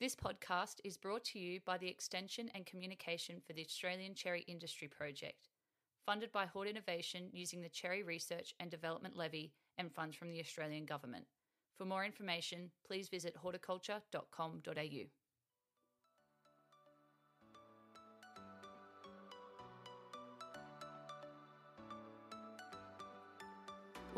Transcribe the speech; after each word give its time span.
This 0.00 0.16
podcast 0.16 0.76
is 0.82 0.96
brought 0.96 1.24
to 1.24 1.38
you 1.38 1.60
by 1.66 1.76
the 1.76 1.86
Extension 1.86 2.50
and 2.54 2.64
Communication 2.64 3.42
for 3.46 3.52
the 3.52 3.60
Australian 3.60 4.14
Cherry 4.14 4.46
Industry 4.48 4.88
Project, 4.88 5.50
funded 6.06 6.32
by 6.32 6.46
Hort 6.46 6.68
Innovation 6.68 7.28
using 7.34 7.60
the 7.60 7.68
Cherry 7.68 8.02
Research 8.02 8.54
and 8.58 8.70
Development 8.70 9.14
Levy 9.14 9.52
and 9.76 9.92
funds 9.92 10.16
from 10.16 10.30
the 10.30 10.40
Australian 10.40 10.86
Government. 10.86 11.26
For 11.76 11.84
more 11.84 12.06
information, 12.06 12.70
please 12.86 13.10
visit 13.10 13.36
horticulture.com.au. 13.36 15.19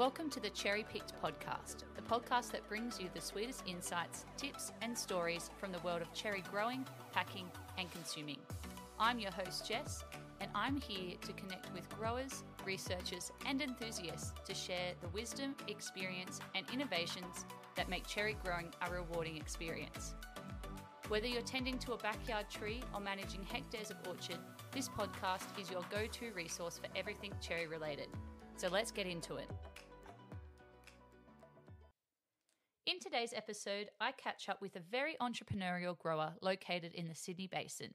Welcome 0.03 0.31
to 0.31 0.41
the 0.41 0.51
Cherry 0.51 0.85
Picked 0.93 1.13
podcast, 1.23 1.85
the 1.95 2.03
podcast 2.03 2.51
that 2.51 2.69
brings 2.69 2.99
you 2.99 3.09
the 3.15 3.21
sweetest 3.21 3.63
insights, 3.69 4.25
tips, 4.37 4.73
and 4.83 4.99
stories 4.99 5.49
from 5.61 5.71
the 5.71 5.79
world 5.79 6.03
of 6.03 6.13
cherry 6.13 6.43
growing, 6.51 6.85
packing, 7.13 7.47
and 7.79 7.89
consuming. 7.93 8.39
I'm 8.99 9.21
your 9.21 9.31
host, 9.31 9.65
Jess, 9.69 10.03
and 10.41 10.51
I'm 10.57 10.77
here 10.77 11.15
to 11.25 11.33
connect 11.35 11.73
with 11.73 11.89
growers, 11.91 12.43
researchers, 12.67 13.31
and 13.47 13.63
enthusiasts 13.63 14.33
to 14.45 14.55
share 14.55 14.95
the 15.01 15.07
wisdom, 15.11 15.55
experience, 15.69 16.41
and 16.57 16.67
innovations 16.73 17.47
that 17.77 17.89
make 17.89 18.05
cherry 18.05 18.37
growing 18.45 18.75
a 18.85 18.91
rewarding 18.91 19.37
experience. 19.37 20.15
Whether 21.07 21.29
you're 21.29 21.43
tending 21.43 21.79
to 21.79 21.93
a 21.93 21.99
backyard 21.99 22.51
tree 22.51 22.83
or 22.93 22.99
managing 22.99 23.45
hectares 23.45 23.93
of 23.93 23.99
orchard, 24.09 24.39
this 24.73 24.89
podcast 24.89 25.61
is 25.61 25.71
your 25.71 25.83
go 25.93 26.07
to 26.11 26.33
resource 26.33 26.77
for 26.77 26.89
everything 26.99 27.33
cherry 27.41 27.69
related. 27.69 28.09
So 28.57 28.67
let's 28.67 28.91
get 28.91 29.07
into 29.07 29.37
it. 29.37 29.49
In 32.85 32.99
today's 32.99 33.33
episode, 33.33 33.91
I 34.01 34.11
catch 34.11 34.49
up 34.49 34.61
with 34.61 34.75
a 34.75 34.81
very 34.81 35.17
entrepreneurial 35.21 35.97
grower 35.97 36.33
located 36.43 36.93
in 36.95 37.07
the 37.07 37.15
Sydney 37.15 37.47
Basin. 37.47 37.95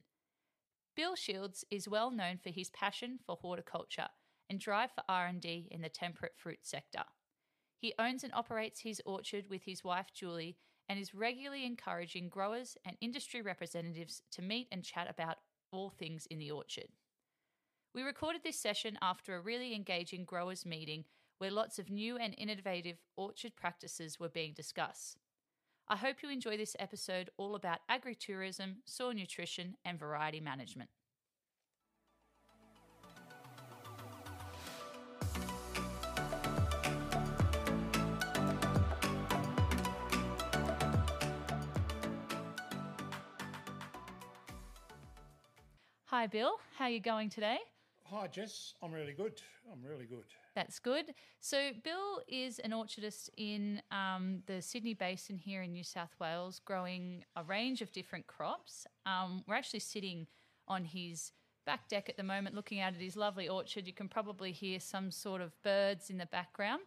Bill 0.96 1.14
Shields 1.14 1.62
is 1.70 1.86
well 1.86 2.10
known 2.10 2.38
for 2.38 2.48
his 2.48 2.70
passion 2.70 3.18
for 3.26 3.36
horticulture 3.36 4.08
and 4.48 4.58
drive 4.58 4.90
for 4.92 5.04
R&D 5.06 5.68
in 5.70 5.82
the 5.82 5.90
temperate 5.90 6.32
fruit 6.38 6.60
sector. 6.62 7.02
He 7.76 7.92
owns 7.98 8.24
and 8.24 8.32
operates 8.32 8.80
his 8.80 9.02
orchard 9.04 9.50
with 9.50 9.64
his 9.64 9.84
wife 9.84 10.06
Julie 10.14 10.56
and 10.88 10.98
is 10.98 11.14
regularly 11.14 11.66
encouraging 11.66 12.30
growers 12.30 12.78
and 12.86 12.96
industry 13.02 13.42
representatives 13.42 14.22
to 14.32 14.40
meet 14.40 14.68
and 14.72 14.82
chat 14.82 15.10
about 15.10 15.36
all 15.70 15.90
things 15.90 16.24
in 16.30 16.38
the 16.38 16.50
orchard. 16.50 16.88
We 17.94 18.00
recorded 18.00 18.40
this 18.42 18.58
session 18.58 18.96
after 19.02 19.36
a 19.36 19.40
really 19.42 19.74
engaging 19.74 20.24
growers 20.24 20.64
meeting 20.64 21.04
where 21.38 21.50
lots 21.50 21.78
of 21.78 21.90
new 21.90 22.16
and 22.16 22.34
innovative 22.36 22.98
orchard 23.16 23.56
practices 23.56 24.20
were 24.20 24.28
being 24.28 24.52
discussed. 24.52 25.16
I 25.88 25.96
hope 25.96 26.16
you 26.22 26.28
enjoy 26.28 26.56
this 26.56 26.76
episode 26.78 27.30
all 27.38 27.54
about 27.54 27.78
agritourism, 27.90 28.76
soil 28.84 29.14
nutrition, 29.14 29.76
and 29.84 29.98
variety 29.98 30.40
management. 30.40 30.90
Hi, 46.06 46.26
Bill. 46.26 46.52
How 46.76 46.86
are 46.86 46.90
you 46.90 47.00
going 47.00 47.30
today? 47.30 47.58
Hi, 48.10 48.26
Jess. 48.26 48.72
I'm 48.82 48.90
really 48.90 49.12
good. 49.12 49.38
I'm 49.70 49.82
really 49.86 50.06
good. 50.06 50.24
That's 50.54 50.78
good. 50.78 51.12
So, 51.40 51.72
Bill 51.84 52.22
is 52.26 52.58
an 52.60 52.70
orchardist 52.70 53.28
in 53.36 53.82
um, 53.90 54.42
the 54.46 54.62
Sydney 54.62 54.94
Basin 54.94 55.36
here 55.36 55.60
in 55.60 55.72
New 55.72 55.84
South 55.84 56.14
Wales, 56.18 56.58
growing 56.64 57.22
a 57.36 57.44
range 57.44 57.82
of 57.82 57.92
different 57.92 58.26
crops. 58.26 58.86
Um, 59.04 59.44
we're 59.46 59.56
actually 59.56 59.80
sitting 59.80 60.26
on 60.66 60.86
his 60.86 61.32
back 61.66 61.86
deck 61.90 62.08
at 62.08 62.16
the 62.16 62.22
moment, 62.22 62.54
looking 62.54 62.80
out 62.80 62.94
at 62.94 63.00
his 63.00 63.14
lovely 63.14 63.46
orchard. 63.46 63.86
You 63.86 63.92
can 63.92 64.08
probably 64.08 64.52
hear 64.52 64.80
some 64.80 65.10
sort 65.10 65.42
of 65.42 65.52
birds 65.62 66.08
in 66.08 66.16
the 66.16 66.26
background. 66.26 66.80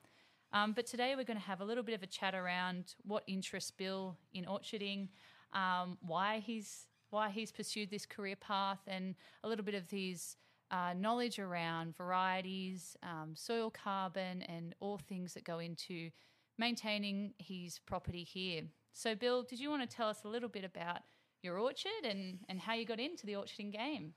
Um, 0.53 0.73
but 0.73 0.87
today 0.87 1.13
we're 1.15 1.23
going 1.23 1.39
to 1.39 1.45
have 1.45 1.61
a 1.61 1.65
little 1.65 1.83
bit 1.83 1.93
of 1.93 2.01
a 2.01 2.07
chat 2.07 2.33
around 2.33 2.95
what 3.03 3.23
interests 3.27 3.69
Bill 3.69 4.17
in 4.33 4.45
orcharding, 4.45 5.09
um, 5.53 5.99
why 6.01 6.39
he's 6.39 6.87
why 7.11 7.29
he's 7.29 7.51
pursued 7.51 7.91
this 7.91 8.07
career 8.07 8.37
path, 8.37 8.79
and 8.87 9.13
a 9.43 9.47
little 9.47 9.65
bit 9.65 9.75
of 9.75 9.87
his 9.91 10.35
uh, 10.71 10.93
knowledge 10.97 11.37
around 11.37 11.95
varieties, 11.95 12.95
um, 13.03 13.35
soil 13.35 13.69
carbon, 13.69 14.41
and 14.43 14.73
all 14.79 14.97
things 14.97 15.33
that 15.33 15.43
go 15.43 15.59
into 15.59 16.09
maintaining 16.57 17.33
his 17.37 17.79
property 17.79 18.23
here. 18.23 18.63
So, 18.93 19.15
Bill, 19.15 19.43
did 19.43 19.59
you 19.59 19.69
want 19.69 19.87
to 19.87 19.95
tell 19.95 20.07
us 20.07 20.21
a 20.23 20.27
little 20.27 20.49
bit 20.49 20.63
about 20.63 20.99
your 21.43 21.57
orchard 21.57 22.03
and, 22.03 22.39
and 22.49 22.59
how 22.59 22.73
you 22.73 22.85
got 22.85 22.99
into 22.99 23.25
the 23.25 23.33
orcharding 23.33 23.71
game? 23.71 24.13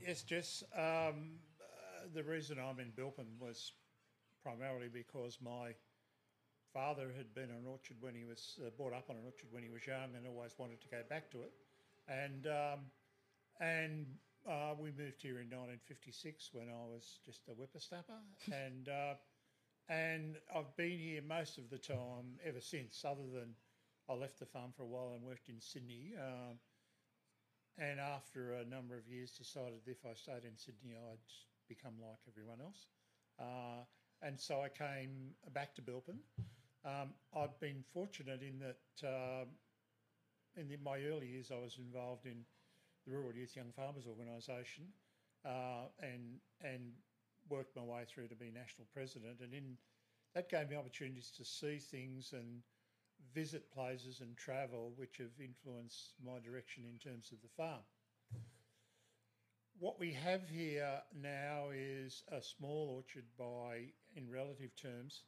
Yes, 0.00 0.22
Jess. 0.22 0.62
Um, 0.74 1.38
uh, 1.60 2.06
the 2.14 2.22
reason 2.22 2.58
I'm 2.58 2.80
in 2.80 2.92
Bilpin 2.96 3.26
was 3.38 3.72
primarily 4.42 4.88
because 4.88 5.38
my 5.42 5.74
father 6.72 7.10
had 7.16 7.34
been 7.34 7.50
an 7.50 7.66
orchard 7.66 7.96
when 8.00 8.14
he 8.14 8.24
was 8.24 8.58
uh, 8.64 8.70
brought 8.76 8.92
up 8.92 9.10
on 9.10 9.16
an 9.16 9.22
orchard 9.24 9.48
when 9.50 9.62
he 9.62 9.68
was 9.68 9.86
young 9.86 10.14
and 10.16 10.26
always 10.26 10.52
wanted 10.58 10.80
to 10.80 10.88
go 10.88 10.98
back 11.08 11.30
to 11.32 11.42
it. 11.42 11.52
And 12.08 12.46
um, 12.46 12.80
and 13.60 14.06
uh, 14.48 14.74
we 14.78 14.90
moved 14.92 15.20
here 15.20 15.38
in 15.38 15.50
1956 15.50 16.50
when 16.52 16.68
I 16.68 16.86
was 16.86 17.18
just 17.24 17.42
a 17.48 17.52
whippersnapper, 17.52 18.20
and 18.52 18.88
uh, 18.88 19.14
and 19.88 20.36
I've 20.54 20.74
been 20.76 20.98
here 20.98 21.22
most 21.26 21.58
of 21.58 21.68
the 21.70 21.78
time 21.78 22.38
ever 22.44 22.60
since. 22.60 23.04
Other 23.04 23.26
than 23.32 23.54
I 24.08 24.14
left 24.14 24.38
the 24.38 24.46
farm 24.46 24.72
for 24.76 24.82
a 24.84 24.86
while 24.86 25.12
and 25.14 25.24
worked 25.24 25.48
in 25.48 25.60
Sydney, 25.60 26.14
uh, 26.18 26.54
and 27.78 28.00
after 28.00 28.54
a 28.54 28.64
number 28.64 28.96
of 28.96 29.06
years, 29.06 29.32
decided 29.32 29.80
if 29.86 30.04
I 30.04 30.14
stayed 30.14 30.44
in 30.44 30.56
Sydney, 30.56 30.94
I'd 30.96 31.18
become 31.68 31.94
like 32.00 32.18
everyone 32.28 32.60
else, 32.60 32.86
uh, 33.38 33.84
and 34.22 34.38
so 34.38 34.62
I 34.62 34.68
came 34.68 35.34
back 35.52 35.74
to 35.76 35.82
Bilpin. 35.82 36.18
Um, 36.84 37.10
I've 37.36 37.58
been 37.60 37.84
fortunate 37.92 38.40
in 38.42 38.58
that 38.60 39.06
uh, 39.06 39.44
in 40.56 40.68
the, 40.68 40.76
my 40.82 40.98
early 41.02 41.28
years, 41.28 41.50
I 41.52 41.58
was 41.58 41.78
involved 41.78 42.26
in 42.26 42.44
the 43.10 43.16
Rural 43.16 43.34
Youth 43.34 43.56
Young 43.56 43.72
Farmers 43.74 44.06
Organisation, 44.06 44.84
uh, 45.44 45.88
and 46.00 46.38
and 46.62 46.92
worked 47.48 47.76
my 47.76 47.82
way 47.82 48.04
through 48.06 48.28
to 48.28 48.36
be 48.36 48.50
national 48.50 48.86
president. 48.94 49.40
And 49.40 49.52
in 49.52 49.76
that 50.34 50.48
gave 50.48 50.70
me 50.70 50.76
opportunities 50.76 51.32
to 51.38 51.44
see 51.44 51.78
things 51.78 52.32
and 52.32 52.62
visit 53.34 53.72
places 53.72 54.20
and 54.20 54.36
travel, 54.36 54.92
which 54.96 55.18
have 55.18 55.34
influenced 55.40 56.14
my 56.24 56.38
direction 56.38 56.84
in 56.88 56.98
terms 56.98 57.32
of 57.32 57.38
the 57.42 57.48
farm. 57.56 57.82
What 59.78 59.98
we 59.98 60.12
have 60.12 60.48
here 60.48 61.00
now 61.20 61.70
is 61.74 62.22
a 62.30 62.42
small 62.42 62.94
orchard 62.96 63.24
by, 63.38 63.92
in 64.14 64.30
relative 64.30 64.76
terms, 64.76 65.22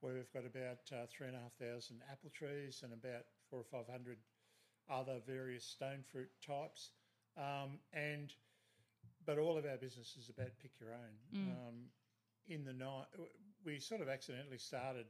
where 0.00 0.14
we've 0.14 0.32
got 0.32 0.46
about 0.46 0.80
uh, 0.92 1.06
three 1.10 1.28
and 1.28 1.36
a 1.36 1.40
half 1.40 1.52
thousand 1.60 2.00
apple 2.10 2.30
trees 2.34 2.80
and 2.82 2.92
about 2.92 3.24
four 3.50 3.60
or 3.60 3.70
five 3.70 3.90
hundred 3.90 4.18
other 4.90 5.20
various 5.26 5.64
stone 5.64 6.02
fruit 6.10 6.30
types. 6.44 6.90
Um, 7.36 7.78
and 7.92 8.32
but 9.26 9.38
all 9.38 9.56
of 9.56 9.64
our 9.64 9.76
business 9.76 10.16
is 10.18 10.28
about 10.28 10.50
pick 10.60 10.72
your 10.80 10.92
own. 10.92 11.16
Mm. 11.34 11.50
Um, 11.50 11.74
in 12.48 12.64
the 12.64 12.72
night, 12.72 13.06
we 13.64 13.78
sort 13.78 14.00
of 14.00 14.08
accidentally 14.08 14.58
started 14.58 15.06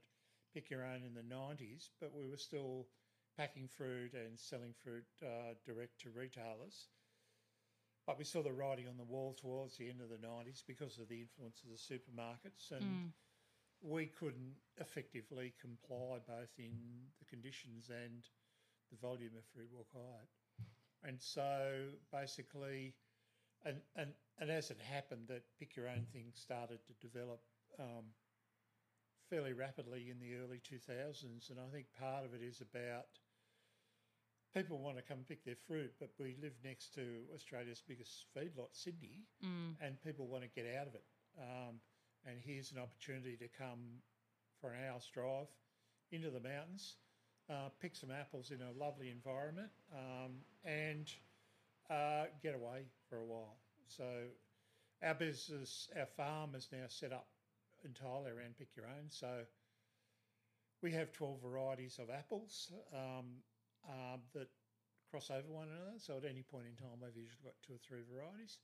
pick 0.53 0.71
your 0.71 0.85
own 0.85 1.03
in 1.07 1.15
the 1.15 1.23
nineties, 1.23 1.91
but 2.01 2.13
we 2.15 2.29
were 2.29 2.37
still 2.37 2.87
packing 3.37 3.69
fruit 3.69 4.13
and 4.15 4.39
selling 4.39 4.75
fruit 4.83 5.05
uh, 5.23 5.55
direct 5.65 6.01
to 6.03 6.11
retailers. 6.11 6.89
But 8.07 8.19
we 8.19 8.25
saw 8.25 8.43
the 8.43 8.53
writing 8.53 8.89
on 8.89 8.97
the 8.97 9.05
wall 9.05 9.37
towards 9.41 9.77
the 9.77 9.89
end 9.89 10.01
of 10.01 10.09
the 10.09 10.27
nineties 10.27 10.65
because 10.67 10.99
of 10.99 11.09
the 11.09 11.21
influence 11.21 11.63
of 11.63 11.71
the 11.71 11.79
supermarkets, 11.79 12.73
and 12.73 12.85
mm. 12.85 13.09
we 13.81 14.07
couldn't 14.07 14.57
effectively 14.79 15.55
comply 15.61 16.19
both 16.27 16.51
in 16.59 16.75
the 17.21 17.27
conditions 17.27 17.89
and 17.89 18.27
the 18.91 18.99
volume 18.99 19.33
of 19.39 19.45
fruit 19.55 19.71
required. 19.77 20.29
And 21.05 21.17
so 21.21 21.89
basically, 22.13 22.95
and, 23.65 23.77
and, 23.97 24.11
and 24.39 24.51
as 24.51 24.71
it 24.71 24.79
happened, 24.81 25.29
that 25.29 25.43
pick 25.59 25.77
your 25.77 25.89
own 25.89 26.07
thing 26.13 26.27
started 26.35 26.79
to 26.87 27.07
develop 27.07 27.41
um, 27.79 28.05
fairly 29.29 29.53
rapidly 29.53 30.11
in 30.11 30.19
the 30.19 30.37
early 30.43 30.61
2000s. 30.61 31.51
And 31.51 31.59
I 31.59 31.73
think 31.73 31.87
part 31.99 32.25
of 32.25 32.35
it 32.35 32.43
is 32.43 32.61
about 32.61 33.07
people 34.55 34.79
want 34.79 34.97
to 34.97 35.03
come 35.03 35.25
pick 35.27 35.45
their 35.45 35.57
fruit, 35.67 35.93
but 36.01 36.11
we 36.19 36.37
live 36.43 36.55
next 36.65 36.93
to 36.95 37.23
Australia's 37.35 37.83
biggest 37.87 38.27
feedlot, 38.37 38.73
Sydney, 38.73 39.25
mm. 39.45 39.75
and 39.81 40.03
people 40.03 40.27
want 40.27 40.43
to 40.43 40.49
get 40.49 40.67
out 40.79 40.87
of 40.87 40.95
it. 40.95 41.05
Um, 41.39 41.77
and 42.27 42.39
here's 42.45 42.73
an 42.73 42.79
opportunity 42.79 43.37
to 43.37 43.49
come 43.49 44.03
for 44.61 44.73
an 44.73 44.81
hour's 44.89 45.09
drive 45.13 45.47
into 46.13 46.31
the 46.31 46.41
mountains 46.41 46.97
uh, 47.51 47.69
pick 47.81 47.97
some 47.97 48.11
apples 48.11 48.51
in 48.51 48.61
a 48.63 48.73
lovely 48.79 49.11
environment, 49.11 49.71
um, 49.93 50.33
and 50.65 51.13
uh, 51.91 52.25
get 52.43 52.55
away 52.55 52.85
for 53.09 53.19
a 53.19 53.25
while. 53.25 53.57
So 53.89 54.05
our 55.03 55.15
business, 55.15 55.89
our 55.99 56.07
farm 56.07 56.55
is 56.55 56.69
now 56.73 56.87
set 56.89 57.13
up 57.13 57.27
entirely 57.85 58.31
around 58.31 58.57
pick 58.59 58.69
your 58.77 58.87
own. 58.87 59.09
So 59.09 59.41
we 60.83 60.93
have 60.93 61.13
12 61.13 61.41
varieties 61.43 61.99
of 61.99 62.09
apples 62.11 62.73
um, 62.95 63.43
uh, 63.89 64.17
that 64.35 64.49
cross 65.11 65.31
over 65.31 65.49
one 65.49 65.69
another. 65.69 65.99
So 65.99 66.17
at 66.17 66.25
any 66.25 66.43
point 66.43 66.67
in 66.71 66.77
time, 66.77 67.03
we've 67.03 67.17
usually 67.17 67.43
got 67.43 67.55
two 67.67 67.75
or 67.75 67.83
three 67.83 68.07
varieties 68.07 68.59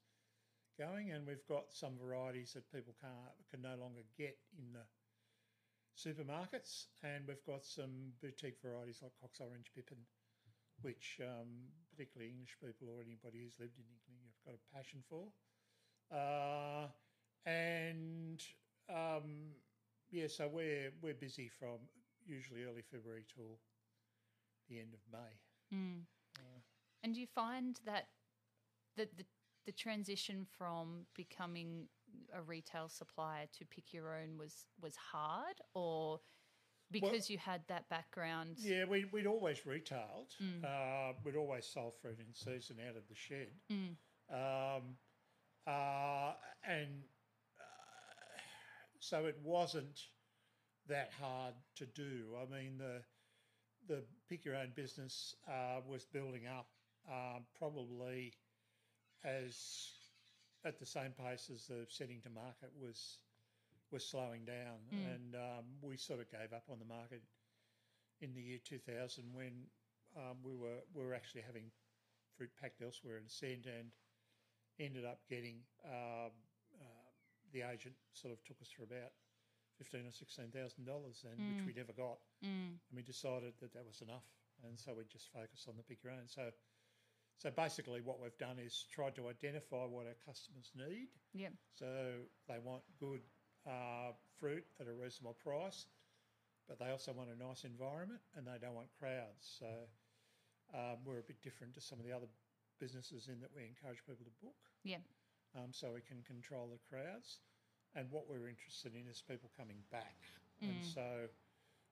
going, 0.79 1.11
and 1.11 1.27
we've 1.27 1.47
got 1.49 1.73
some 1.73 1.99
varieties 1.99 2.53
that 2.53 2.71
people 2.71 2.95
can't 3.01 3.35
can 3.51 3.63
no 3.63 3.75
longer 3.81 4.03
get 4.17 4.37
in 4.59 4.73
the 4.73 4.85
supermarkets, 5.97 6.87
and 7.03 7.27
we've 7.27 7.45
got 7.47 7.65
some 7.65 8.13
boutique 8.21 8.61
varieties 8.63 9.01
like 9.03 9.13
Cox 9.21 9.41
Orange 9.41 9.71
Pippin, 9.75 9.99
which 10.83 11.21
um, 11.23 11.73
particularly 11.91 12.31
English 12.31 12.57
people 12.61 12.89
or 12.89 13.01
anybody 13.01 13.43
who's 13.43 13.59
lived 13.59 13.79
in 13.79 13.85
England 13.89 14.21
have 14.29 14.53
got 14.53 14.61
a 14.61 14.77
passion 14.77 15.03
for. 15.09 15.33
Uh, 16.13 16.89
and 17.47 18.43
um, 18.89 19.53
yeah, 20.11 20.27
so 20.29 20.49
we're 20.53 20.93
we're 21.03 21.15
busy 21.15 21.49
from 21.49 21.79
usually 22.25 22.65
early 22.65 22.83
February 22.83 23.25
till 23.35 23.59
the 24.69 24.79
end 24.79 24.95
of 24.95 25.01
May. 25.11 25.77
Mm. 25.77 26.03
Uh, 26.39 26.61
and 27.03 27.15
do 27.15 27.21
you 27.21 27.27
find 27.27 27.81
that 27.87 28.09
the, 28.97 29.09
the 29.17 29.25
the 29.65 29.73
transition 29.73 30.47
from 30.57 31.07
becoming 31.15 31.89
a 32.35 32.43
retail 32.43 32.89
supplier 32.89 33.47
to 33.59 33.65
pick 33.65 33.93
your 33.93 34.15
own 34.15 34.39
was 34.39 34.67
was 34.81 34.95
hard, 34.97 35.57
or 35.75 36.21
because 36.91 37.11
well, 37.11 37.21
you 37.29 37.39
had 37.39 37.63
that 37.69 37.89
background? 37.89 38.57
Yeah, 38.59 38.85
we, 38.85 39.07
we'd 39.13 39.27
always 39.27 39.67
retailed. 39.67 40.35
Mm. 40.43 40.65
Uh, 40.65 41.15
we'd 41.25 41.37
always 41.37 41.67
sold 41.67 41.95
fruit 42.01 42.19
in 42.19 42.33
season 42.33 42.77
out 42.89 42.97
of 42.97 43.03
the 43.09 43.15
shed. 43.15 43.49
Mm. 43.73 43.97
Um, 44.31 44.83
uh, 45.67 46.33
and 46.65 47.03
uh, 47.59 48.41
so 49.01 49.25
it 49.27 49.37
wasn't 49.43 50.01
that 50.89 51.11
hard 51.21 51.55
to 51.77 51.87
do. 51.87 52.37
I 52.41 52.55
mean, 52.55 52.79
the 52.79 53.03
the 53.89 54.03
pick 54.29 54.45
your 54.45 54.57
own 54.57 54.73
business 54.75 55.35
uh, 55.49 55.81
was 55.87 56.05
building 56.05 56.47
up 56.47 56.69
uh, 57.11 57.39
probably 57.59 58.33
as 59.25 59.57
at 60.67 60.79
the 60.79 60.87
same 60.87 61.13
pace 61.13 61.49
as 61.55 61.67
the 61.67 61.87
setting 61.89 62.21
to 62.23 62.31
market 62.31 62.71
was 62.79 63.19
was 63.93 64.05
slowing 64.05 64.45
down, 64.45 64.83
mm. 64.93 65.15
and 65.15 65.35
um, 65.37 65.65
we 65.81 65.97
sort 65.97 66.19
of 66.19 66.29
gave 66.29 66.53
up 66.53 66.65
on 66.69 66.79
the 66.81 66.85
market 66.85 67.23
in 68.21 68.35
the 68.35 68.43
year 68.43 68.59
2000 68.65 69.23
when 69.33 69.53
um, 70.17 70.37
we 70.43 70.55
were 70.57 70.83
we 70.93 71.05
were 71.05 71.15
actually 71.15 71.43
having 71.47 71.71
fruit 72.37 72.51
packed 72.61 72.83
elsewhere 72.83 73.17
in 73.17 73.29
Send 73.29 73.67
and 73.67 73.95
ended 74.81 75.05
up 75.05 75.21
getting 75.31 75.63
uh, 75.87 76.29
uh, 76.29 77.09
the 77.53 77.63
agent 77.63 77.95
sort 78.13 78.33
of 78.33 78.43
took 78.45 78.61
us 78.61 78.69
for 78.75 78.83
about 78.83 79.15
fifteen 79.79 80.05
or 80.05 80.13
sixteen 80.13 80.51
thousand 80.51 80.85
dollars 80.85 81.23
then, 81.23 81.37
mm. 81.39 81.57
which 81.57 81.67
we 81.67 81.73
never 81.79 81.93
got, 81.93 82.19
mm. 82.45 82.75
and 82.75 82.95
we 82.95 83.03
decided 83.03 83.55
that 83.61 83.73
that 83.73 83.87
was 83.87 84.03
enough, 84.03 84.27
and 84.65 84.75
so 84.79 84.93
we 84.97 85.05
just 85.07 85.31
focused 85.33 85.69
on 85.69 85.77
the 85.77 85.85
pick 85.85 86.03
your 86.03 86.13
own. 86.13 86.27
So 86.27 86.51
so 87.39 87.51
basically, 87.51 88.01
what 88.01 88.21
we've 88.21 88.37
done 88.39 88.59
is 88.59 88.87
tried 88.91 89.15
to 89.17 89.29
identify 89.29 89.85
what 89.85 90.07
our 90.07 90.17
customers 90.25 90.73
need. 90.75 91.09
Yeah. 91.35 91.53
So 91.75 92.25
they 92.49 92.59
want 92.65 92.83
good 92.99 93.21
uh, 93.67 94.17
fruit 94.41 94.65
at 94.81 94.89
a 94.89 94.93
reasonable 94.93 95.37
price, 95.43 95.85
but 96.69 96.79
they 96.79 96.91
also 96.91 97.13
want 97.13 97.29
a 97.29 97.37
nice 97.37 97.65
environment 97.65 98.21
and 98.37 98.47
they 98.47 98.57
don't 98.61 98.75
want 98.75 98.89
crowds. 98.99 99.45
So 99.61 99.69
um, 100.73 101.05
we're 101.05 101.19
a 101.19 101.29
bit 101.29 101.43
different 101.43 101.75
to 101.75 101.81
some 101.81 102.01
of 102.01 102.07
the 102.07 102.13
other 102.13 102.27
businesses 102.81 103.29
in 103.29 103.41
that 103.41 103.51
we 103.55 103.69
encourage 103.69 104.01
people 104.07 104.25
to 104.25 104.33
book. 104.41 104.57
Yeah. 104.83 105.05
Um, 105.55 105.73
so 105.73 105.93
we 105.93 106.01
can 106.01 106.23
control 106.25 106.69
the 106.73 106.81
crowds, 106.89 107.41
and 107.95 108.11
what 108.11 108.29
we're 108.29 108.49
interested 108.49 108.93
in 108.93 109.09
is 109.09 109.23
people 109.25 109.49
coming 109.57 109.79
back, 109.91 110.17
mm. 110.63 110.69
and 110.69 110.85
so. 110.85 111.29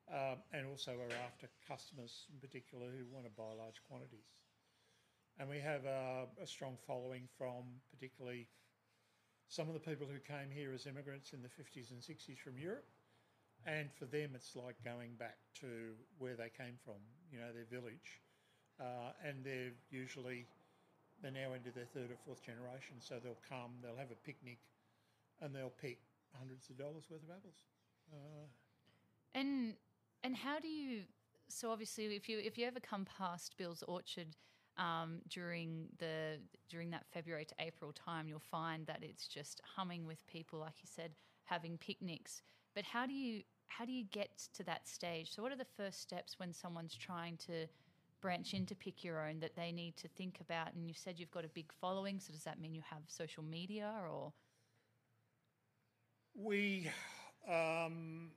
Um, 0.04 0.44
and 0.52 0.66
also, 0.68 0.92
we're 1.00 1.16
after 1.24 1.48
customers 1.66 2.28
in 2.28 2.36
particular 2.36 2.92
who 2.92 3.08
want 3.08 3.24
to 3.24 3.32
buy 3.32 3.56
large 3.56 3.80
quantities. 3.88 4.28
And 5.38 5.48
we 5.48 5.58
have 5.58 5.84
a, 5.84 6.26
a 6.42 6.46
strong 6.46 6.76
following 6.86 7.28
from 7.36 7.64
particularly 7.90 8.46
some 9.48 9.68
of 9.68 9.74
the 9.74 9.80
people 9.80 10.06
who 10.06 10.18
came 10.20 10.50
here 10.50 10.72
as 10.72 10.86
immigrants 10.86 11.32
in 11.32 11.42
the 11.42 11.48
50s 11.48 11.90
and 11.90 12.00
60s 12.00 12.38
from 12.38 12.58
Europe. 12.58 12.86
And 13.66 13.88
for 13.92 14.04
them, 14.04 14.32
it's 14.34 14.54
like 14.54 14.76
going 14.84 15.14
back 15.18 15.38
to 15.60 15.94
where 16.18 16.34
they 16.34 16.50
came 16.56 16.76
from, 16.84 17.00
you 17.32 17.38
know, 17.38 17.50
their 17.52 17.64
village. 17.64 18.20
Uh, 18.78 19.14
and 19.24 19.44
they're 19.44 19.72
usually, 19.90 20.46
they're 21.22 21.30
now 21.30 21.54
into 21.54 21.70
their 21.70 21.86
third 21.86 22.10
or 22.10 22.18
fourth 22.26 22.44
generation. 22.44 22.96
So 23.00 23.16
they'll 23.22 23.40
come, 23.48 23.72
they'll 23.82 23.96
have 23.96 24.10
a 24.10 24.20
picnic, 24.26 24.58
and 25.40 25.54
they'll 25.54 25.72
pick 25.80 25.98
hundreds 26.38 26.68
of 26.68 26.78
dollars 26.78 27.04
worth 27.10 27.22
of 27.22 27.30
apples. 27.30 27.64
Uh, 28.12 28.46
and 29.34 29.74
and 30.22 30.36
how 30.36 30.58
do 30.58 30.68
you? 30.68 31.02
So 31.48 31.70
obviously, 31.70 32.06
if 32.16 32.28
you 32.28 32.38
if 32.38 32.58
you 32.58 32.66
ever 32.66 32.80
come 32.80 33.04
past 33.04 33.56
Bill's 33.56 33.82
Orchard, 33.86 34.36
um, 34.76 35.20
during 35.28 35.86
the 35.98 36.38
during 36.68 36.90
that 36.90 37.04
February 37.12 37.44
to 37.44 37.54
April 37.58 37.92
time, 37.92 38.28
you'll 38.28 38.40
find 38.40 38.86
that 38.86 39.02
it's 39.02 39.26
just 39.28 39.60
humming 39.64 40.06
with 40.06 40.26
people, 40.26 40.58
like 40.58 40.74
you 40.82 40.88
said, 40.92 41.12
having 41.44 41.78
picnics. 41.78 42.42
But 42.74 42.84
how 42.84 43.06
do 43.06 43.12
you 43.12 43.42
how 43.66 43.84
do 43.84 43.92
you 43.92 44.04
get 44.04 44.48
to 44.54 44.62
that 44.64 44.88
stage? 44.88 45.32
So, 45.34 45.42
what 45.42 45.52
are 45.52 45.56
the 45.56 45.66
first 45.76 46.00
steps 46.00 46.38
when 46.38 46.52
someone's 46.52 46.94
trying 46.94 47.36
to 47.46 47.66
branch 48.20 48.54
into 48.54 48.74
pick 48.74 49.04
your 49.04 49.26
own 49.26 49.40
that 49.40 49.54
they 49.54 49.72
need 49.72 49.96
to 49.98 50.08
think 50.08 50.40
about? 50.40 50.74
And 50.74 50.88
you 50.88 50.94
said 50.94 51.18
you've 51.18 51.30
got 51.30 51.44
a 51.44 51.48
big 51.48 51.72
following, 51.80 52.18
so 52.20 52.32
does 52.32 52.44
that 52.44 52.60
mean 52.60 52.74
you 52.74 52.82
have 52.88 53.02
social 53.06 53.42
media 53.42 53.92
or? 54.10 54.32
We 56.34 56.90
um, 57.48 58.32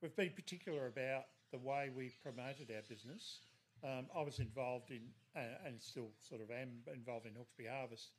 we've 0.00 0.14
been 0.14 0.30
particular 0.30 0.86
about 0.86 1.24
the 1.50 1.58
way 1.58 1.90
we 1.94 2.12
promoted 2.22 2.70
our 2.74 2.82
business. 2.88 3.40
Um, 3.84 4.06
I 4.16 4.22
was 4.22 4.38
involved 4.38 4.90
in, 4.90 5.02
uh, 5.36 5.66
and 5.66 5.80
still 5.80 6.10
sort 6.20 6.40
of 6.40 6.50
am 6.50 6.80
involved 6.92 7.26
in 7.26 7.34
Hawkesbury 7.34 7.68
Harvest, 7.68 8.12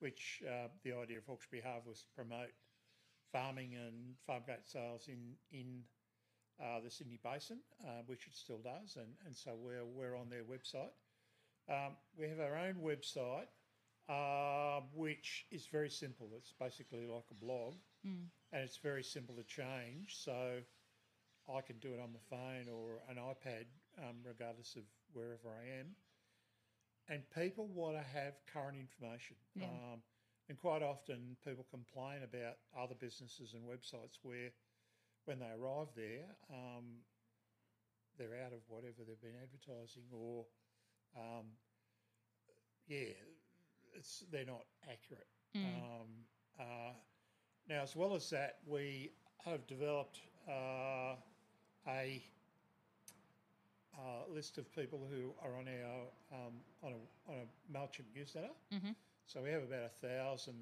which 0.00 0.42
uh, 0.46 0.68
the 0.84 0.92
idea 0.92 1.18
of 1.18 1.24
Hawkesbury 1.24 1.62
Harvest 1.64 1.86
was 1.88 2.00
to 2.02 2.08
promote 2.14 2.52
farming 3.32 3.74
and 3.74 4.14
farm 4.26 4.42
gate 4.46 4.66
sales 4.66 5.08
in 5.08 5.34
in 5.50 5.82
uh, 6.62 6.80
the 6.80 6.90
Sydney 6.90 7.18
Basin, 7.22 7.60
uh, 7.86 8.02
which 8.06 8.26
it 8.26 8.34
still 8.34 8.58
does, 8.58 8.96
and, 8.96 9.08
and 9.24 9.36
so 9.36 9.52
we're 9.56 9.84
we're 9.84 10.16
on 10.16 10.28
their 10.28 10.44
website. 10.44 10.92
Um, 11.70 11.96
we 12.18 12.28
have 12.28 12.40
our 12.40 12.56
own 12.56 12.76
website, 12.82 13.48
uh, 14.08 14.80
which 14.94 15.46
is 15.50 15.66
very 15.66 15.90
simple. 15.90 16.28
It's 16.36 16.52
basically 16.58 17.06
like 17.06 17.26
a 17.30 17.34
blog, 17.34 17.74
mm. 18.06 18.24
and 18.52 18.62
it's 18.62 18.78
very 18.78 19.04
simple 19.04 19.34
to 19.36 19.44
change. 19.44 20.16
So 20.16 20.58
I 21.48 21.60
can 21.60 21.78
do 21.78 21.92
it 21.94 22.00
on 22.00 22.12
the 22.12 22.24
phone 22.28 22.68
or 22.68 23.00
an 23.08 23.16
iPad, 23.16 23.64
um, 23.98 24.16
regardless 24.24 24.76
of 24.76 24.82
wherever 25.12 25.48
I 25.48 25.80
am. 25.80 25.86
And 27.08 27.22
people 27.34 27.68
want 27.68 27.96
to 27.96 28.02
have 28.02 28.34
current 28.52 28.76
information. 28.76 29.36
Yeah. 29.54 29.66
Um, 29.66 30.00
and 30.48 30.58
quite 30.58 30.82
often 30.82 31.36
people 31.44 31.66
complain 31.70 32.22
about 32.22 32.56
other 32.78 32.94
businesses 32.94 33.54
and 33.54 33.62
websites 33.64 34.18
where 34.22 34.50
when 35.24 35.38
they 35.38 35.50
arrive 35.60 35.88
there, 35.94 36.24
um, 36.50 36.84
they're 38.18 38.42
out 38.44 38.52
of 38.52 38.60
whatever 38.68 39.04
they've 39.06 39.20
been 39.20 39.40
advertising 39.42 40.04
or, 40.12 40.44
um, 41.16 41.44
yeah, 42.86 43.12
it's, 43.94 44.24
they're 44.32 44.46
not 44.46 44.64
accurate. 44.90 45.26
Mm. 45.56 45.64
Um, 45.64 46.08
uh, 46.58 46.92
now, 47.68 47.82
as 47.82 47.94
well 47.94 48.14
as 48.14 48.28
that, 48.30 48.58
we 48.66 49.12
have 49.44 49.66
developed 49.66 50.20
uh, 50.48 51.14
a 51.86 52.22
uh, 53.98 54.32
list 54.32 54.58
of 54.58 54.74
people 54.74 55.00
who 55.10 55.32
are 55.42 55.56
on 55.56 55.66
our 55.68 56.38
um, 56.38 56.54
on 56.82 56.92
a 56.92 57.30
on 57.30 57.38
a 57.38 57.76
Mailchimp 57.76 58.06
newsletter. 58.14 58.50
Mm-hmm. 58.72 58.90
So 59.26 59.42
we 59.42 59.50
have 59.50 59.62
about 59.62 59.84
a 59.84 60.06
thousand 60.06 60.54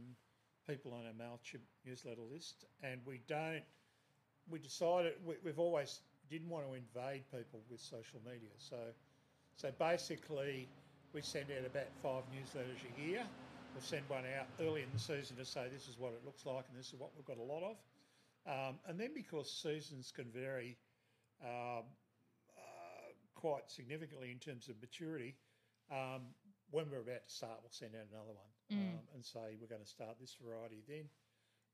people 0.66 0.92
on 0.92 1.04
our 1.06 1.12
Mailchimp 1.12 1.60
newsletter 1.84 2.22
list, 2.32 2.64
and 2.82 3.00
we 3.06 3.20
don't. 3.28 3.62
We 4.48 4.58
decided 4.58 5.14
we, 5.24 5.34
we've 5.44 5.58
always 5.58 6.00
didn't 6.30 6.48
want 6.48 6.66
to 6.66 6.74
invade 6.74 7.24
people 7.30 7.60
with 7.70 7.80
social 7.80 8.20
media. 8.24 8.50
So, 8.58 8.76
so 9.56 9.70
basically, 9.78 10.68
we 11.12 11.22
send 11.22 11.46
out 11.50 11.66
about 11.66 11.88
five 12.02 12.22
newsletters 12.34 12.82
a 12.96 13.00
year. 13.00 13.22
We'll 13.74 13.82
send 13.82 14.02
one 14.08 14.24
out 14.38 14.46
early 14.60 14.82
in 14.82 14.88
the 14.92 14.98
season 14.98 15.36
to 15.36 15.44
say 15.44 15.66
this 15.72 15.88
is 15.88 15.98
what 15.98 16.12
it 16.12 16.22
looks 16.24 16.46
like 16.46 16.64
and 16.70 16.78
this 16.78 16.88
is 16.88 16.94
what 16.98 17.10
we've 17.14 17.26
got 17.26 17.38
a 17.38 17.42
lot 17.42 17.62
of. 17.62 17.76
Um, 18.46 18.78
and 18.88 18.98
then 18.98 19.10
because 19.14 19.50
seasons 19.50 20.12
can 20.14 20.26
vary 20.32 20.76
um, 21.44 21.84
quite 23.46 23.70
significantly 23.70 24.34
in 24.34 24.42
terms 24.42 24.66
of 24.66 24.74
maturity. 24.82 25.36
Um, 25.86 26.34
when 26.74 26.90
we're 26.90 27.06
about 27.06 27.22
to 27.22 27.32
start, 27.32 27.62
we'll 27.62 27.70
send 27.70 27.94
out 27.94 28.10
another 28.10 28.34
one 28.34 28.52
mm. 28.74 28.98
um, 28.98 29.06
and 29.14 29.22
say 29.22 29.54
we're 29.54 29.70
going 29.70 29.86
to 29.86 29.86
start 29.86 30.18
this 30.18 30.34
variety 30.42 30.82
then. 30.90 31.06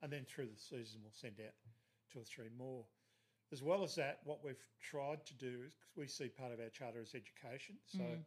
And 0.05 0.13
then 0.13 0.29
through 0.29 0.53
the 0.53 0.61
season, 0.61 1.01
we'll 1.01 1.17
send 1.17 1.41
out 1.41 1.57
two 2.13 2.21
or 2.21 2.29
three 2.29 2.53
more. 2.53 2.85
As 3.57 3.65
well 3.65 3.81
as 3.81 3.97
that, 3.97 4.21
what 4.29 4.45
we've 4.45 4.61
tried 4.85 5.25
to 5.25 5.35
do 5.41 5.65
is 5.65 5.73
we 5.97 6.09
see 6.09 6.29
part 6.29 6.53
of 6.53 6.61
our 6.61 6.69
charter 6.69 7.01
as 7.01 7.17
education. 7.17 7.81
So 7.89 8.05
mm. 8.05 8.21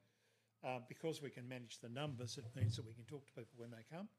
uh, 0.65 0.81
because 0.89 1.21
we 1.21 1.29
can 1.29 1.45
manage 1.45 1.77
the 1.85 1.93
numbers, 1.93 2.41
it 2.41 2.49
means 2.57 2.81
that 2.81 2.87
we 2.89 2.97
can 2.97 3.05
talk 3.05 3.29
to 3.29 3.37
people 3.37 3.61
when 3.61 3.69
they 3.69 3.85
come 3.93 4.09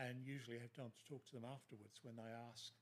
and 0.00 0.24
usually 0.24 0.56
have 0.56 0.72
time 0.72 0.88
to 0.88 1.04
talk 1.04 1.20
to 1.28 1.36
them 1.36 1.44
afterwards 1.44 2.00
when 2.00 2.16
they 2.16 2.32
ask 2.48 2.72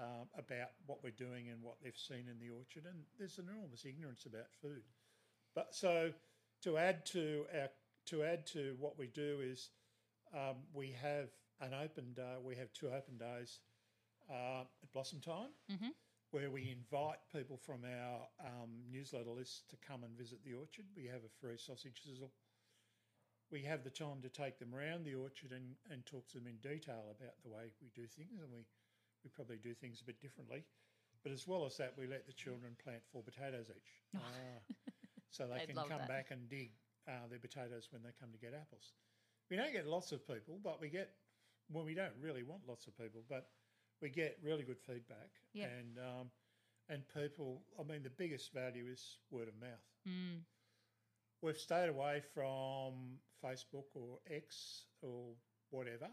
uh, 0.00 0.24
about 0.40 0.72
what 0.88 1.04
we're 1.04 1.12
doing 1.12 1.52
and 1.52 1.60
what 1.60 1.76
they've 1.84 2.08
seen 2.08 2.24
in 2.24 2.40
the 2.40 2.48
orchard. 2.48 2.88
And 2.88 3.04
there's 3.20 3.36
an 3.36 3.52
enormous 3.52 3.84
ignorance 3.84 4.24
about 4.24 4.48
food 4.64 4.88
But 5.54 5.74
so 5.74 6.12
to 6.62 6.78
add 6.78 7.06
to 7.06 7.46
our 7.54 7.68
to 8.06 8.24
add 8.24 8.46
to 8.48 8.76
what 8.78 8.98
we 8.98 9.06
do 9.06 9.38
is 9.42 9.70
um, 10.34 10.56
we 10.72 10.94
have 11.00 11.28
an 11.60 11.74
open 11.74 12.12
day. 12.14 12.34
We 12.42 12.56
have 12.56 12.72
two 12.72 12.88
open 12.88 13.18
days 13.18 13.58
uh, 14.30 14.62
at 14.82 14.92
Blossom 14.92 15.20
Time, 15.20 15.50
where 16.30 16.50
we 16.50 16.70
invite 16.70 17.18
people 17.32 17.56
from 17.56 17.80
our 17.84 18.20
um, 18.44 18.70
newsletter 18.90 19.30
list 19.30 19.68
to 19.70 19.76
come 19.76 20.02
and 20.04 20.16
visit 20.16 20.38
the 20.44 20.54
orchard. 20.54 20.86
We 20.96 21.06
have 21.06 21.22
a 21.24 21.32
free 21.40 21.56
sausage 21.58 22.02
sizzle. 22.04 22.32
We 23.50 23.62
have 23.62 23.82
the 23.82 23.90
time 23.90 24.22
to 24.22 24.28
take 24.28 24.58
them 24.58 24.74
around 24.74 25.04
the 25.04 25.14
orchard 25.14 25.50
and, 25.50 25.74
and 25.90 26.06
talk 26.06 26.28
to 26.28 26.38
them 26.38 26.46
in 26.46 26.56
detail 26.62 27.02
about 27.18 27.34
the 27.42 27.50
way 27.50 27.72
we 27.82 27.90
do 27.94 28.06
things, 28.06 28.38
and 28.40 28.50
we, 28.52 28.62
we 29.24 29.30
probably 29.34 29.58
do 29.58 29.74
things 29.74 30.00
a 30.00 30.04
bit 30.04 30.20
differently. 30.20 30.64
But 31.22 31.32
as 31.32 31.46
well 31.46 31.66
as 31.66 31.76
that, 31.76 31.94
we 31.98 32.06
let 32.06 32.26
the 32.26 32.32
children 32.32 32.76
plant 32.82 33.02
four 33.12 33.22
potatoes 33.22 33.66
each. 33.68 33.92
Ah, 34.16 34.20
so 35.30 35.46
they 35.46 35.58
They'd 35.58 35.74
can 35.74 35.76
come 35.76 35.88
that. 35.88 36.08
back 36.08 36.26
and 36.30 36.48
dig 36.48 36.72
uh, 37.08 37.26
their 37.28 37.38
potatoes 37.38 37.88
when 37.90 38.02
they 38.02 38.10
come 38.18 38.30
to 38.32 38.38
get 38.38 38.54
apples. 38.54 38.92
We 39.50 39.56
don't 39.56 39.72
get 39.72 39.86
lots 39.86 40.12
of 40.12 40.26
people, 40.26 40.58
but 40.62 40.80
we 40.80 40.88
get, 40.88 41.10
well, 41.70 41.84
we 41.84 41.94
don't 41.94 42.14
really 42.20 42.42
want 42.42 42.62
lots 42.68 42.86
of 42.86 42.96
people, 42.96 43.22
but 43.28 43.48
we 44.00 44.10
get 44.10 44.38
really 44.42 44.62
good 44.62 44.78
feedback. 44.80 45.30
Yeah. 45.52 45.66
And, 45.66 45.98
um, 45.98 46.30
and 46.88 47.02
people, 47.14 47.62
I 47.78 47.82
mean, 47.82 48.02
the 48.02 48.10
biggest 48.10 48.52
value 48.52 48.86
is 48.90 49.18
word 49.30 49.48
of 49.48 49.54
mouth. 49.60 49.86
Mm. 50.08 50.40
We've 51.42 51.56
stayed 51.56 51.88
away 51.88 52.22
from 52.34 53.18
Facebook 53.42 53.86
or 53.94 54.18
X 54.30 54.84
or 55.02 55.34
whatever 55.70 56.08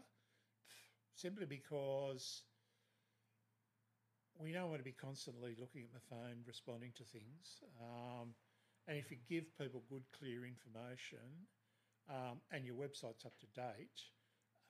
simply 1.14 1.46
because 1.46 2.42
we 4.40 4.52
don't 4.52 4.68
want 4.68 4.78
to 4.78 4.84
be 4.84 4.92
constantly 4.92 5.56
looking 5.58 5.82
at 5.82 5.92
my 5.92 6.16
phone, 6.16 6.36
responding 6.46 6.92
to 6.96 7.02
things. 7.02 7.60
Um, 7.82 8.28
and 8.88 8.96
if 8.96 9.10
you 9.10 9.18
give 9.28 9.44
people 9.58 9.82
good, 9.88 10.02
clear 10.18 10.46
information 10.46 11.46
um, 12.08 12.40
and 12.50 12.64
your 12.64 12.74
website's 12.74 13.26
up 13.26 13.38
to 13.38 13.46
date, 13.54 14.00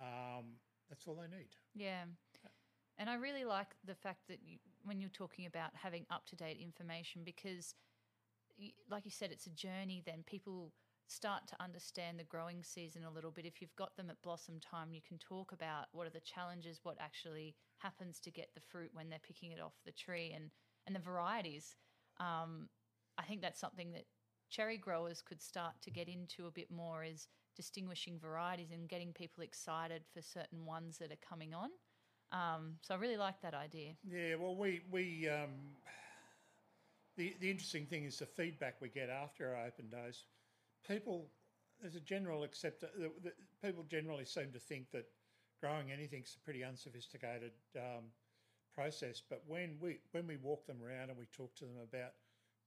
um, 0.01 0.57
that's 0.91 1.07
all 1.07 1.15
they 1.15 1.35
need. 1.35 1.51
Yeah. 1.75 2.03
And 2.99 3.09
I 3.09 3.15
really 3.15 3.45
like 3.45 3.77
the 3.85 3.95
fact 3.95 4.27
that 4.29 4.41
you, 4.45 4.59
when 4.85 5.01
you're 5.01 5.09
talking 5.11 5.47
about 5.47 5.71
having 5.73 6.05
up 6.11 6.27
to 6.27 6.37
date 6.37 6.59
information, 6.61 7.23
because, 7.25 7.75
like 8.91 9.05
you 9.05 9.13
said, 9.13 9.31
it's 9.31 9.47
a 9.47 9.51
journey, 9.51 10.03
then 10.05 10.25
people 10.27 10.73
start 11.07 11.47
to 11.47 11.63
understand 11.63 12.19
the 12.19 12.25
growing 12.25 12.65
season 12.65 13.05
a 13.05 13.11
little 13.11 13.31
bit. 13.31 13.47
If 13.47 13.63
you've 13.63 13.77
got 13.77 13.97
them 13.97 14.11
at 14.11 14.21
blossom 14.23 14.59
time, 14.59 14.93
you 14.93 15.01
can 15.07 15.19
talk 15.19 15.53
about 15.53 15.87
what 15.93 16.09
are 16.09 16.11
the 16.11 16.21
challenges, 16.21 16.81
what 16.83 16.97
actually 17.01 17.55
happens 17.79 18.19
to 18.21 18.33
get 18.33 18.49
the 18.55 18.61
fruit 18.61 18.91
when 18.93 19.09
they're 19.09 19.21
picking 19.25 19.53
it 19.53 19.61
off 19.61 19.75
the 19.87 19.93
tree, 19.93 20.33
and, 20.35 20.51
and 20.89 20.97
the 20.97 21.01
varieties. 21.01 21.77
Um, 22.19 22.69
I 23.19 23.23
think 23.23 23.43
that's 23.43 23.61
something 23.61 23.93
that 23.93 24.05
cherry 24.49 24.79
growers 24.79 25.21
could 25.21 25.43
start 25.43 25.75
to 25.83 25.91
get 25.91 26.09
into 26.09 26.47
a 26.47 26.51
bit 26.51 26.71
more 26.71 27.05
is 27.05 27.29
distinguishing 27.57 28.19
varieties 28.19 28.71
and 28.73 28.89
getting 28.89 29.13
people 29.13 29.43
excited 29.43 30.03
for 30.15 30.23
certain 30.23 30.65
ones 30.65 30.97
that 30.99 31.11
are 31.11 31.29
coming 31.29 31.53
on. 31.53 31.71
Um, 32.31 32.75
so 32.81 32.95
I 32.95 32.99
really 32.99 33.17
like 33.17 33.41
that 33.43 33.55
idea. 33.55 33.93
Yeah, 34.09 34.37
well, 34.37 34.55
we 34.55 34.83
we 34.91 35.29
um, 35.29 35.51
the 37.17 37.35
the 37.41 37.51
interesting 37.51 37.87
thing 37.87 38.05
is 38.05 38.19
the 38.19 38.27
feedback 38.27 38.77
we 38.81 38.89
get 38.89 39.09
after 39.09 39.55
our 39.55 39.67
open 39.67 39.89
days. 39.89 40.25
People, 40.87 41.27
there's 41.81 41.97
a 41.97 42.01
general 42.01 42.45
accept. 42.45 42.81
The, 42.81 43.11
the, 43.23 43.33
people 43.63 43.85
generally 43.91 44.25
seem 44.25 44.53
to 44.53 44.59
think 44.59 44.91
that 44.93 45.07
growing 45.61 45.91
anything's 45.91 46.37
a 46.41 46.45
pretty 46.45 46.63
unsophisticated 46.63 47.53
um, 47.77 48.05
process. 48.75 49.23
But 49.29 49.43
when 49.47 49.77
we 49.81 49.99
when 50.13 50.27
we 50.27 50.37
walk 50.37 50.67
them 50.67 50.79
around 50.85 51.09
and 51.09 51.19
we 51.19 51.27
talk 51.27 51.55
to 51.57 51.65
them 51.65 51.77
about 51.83 52.13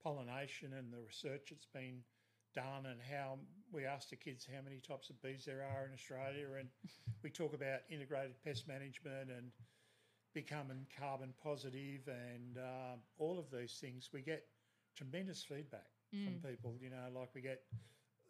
pollination 0.03 0.74
and 0.74 0.91
the 0.91 1.00
research 1.00 1.48
that's 1.50 1.67
been 1.74 2.01
done 2.53 2.86
and 2.86 3.00
how 3.10 3.38
we 3.72 3.86
ask 3.86 4.10
the 4.10 4.15
kids 4.15 4.46
how 4.46 4.62
many 4.62 4.79
types 4.79 5.10
of 5.10 5.22
bees 5.22 5.46
there 5.46 5.63
are 5.63 5.86
in 5.86 5.93
Australia 5.93 6.48
and 6.60 6.67
we 7.24 7.29
talk 7.29 7.53
about 7.53 7.79
integrated 7.89 8.36
pest 8.43 8.67
management 8.67 9.29
and 9.29 9.51
becoming 10.34 10.86
carbon 10.98 11.34
positive 11.43 12.08
and 12.08 12.58
um, 12.58 13.00
all 13.17 13.38
of 13.38 13.51
these 13.51 13.77
things, 13.81 14.10
we 14.13 14.22
get 14.22 14.46
tremendous 14.96 15.43
feedback 15.43 15.88
from 16.10 16.50
people. 16.50 16.75
You 16.79 16.89
know, 16.89 17.20
like 17.20 17.29
we 17.34 17.41
get 17.41 17.62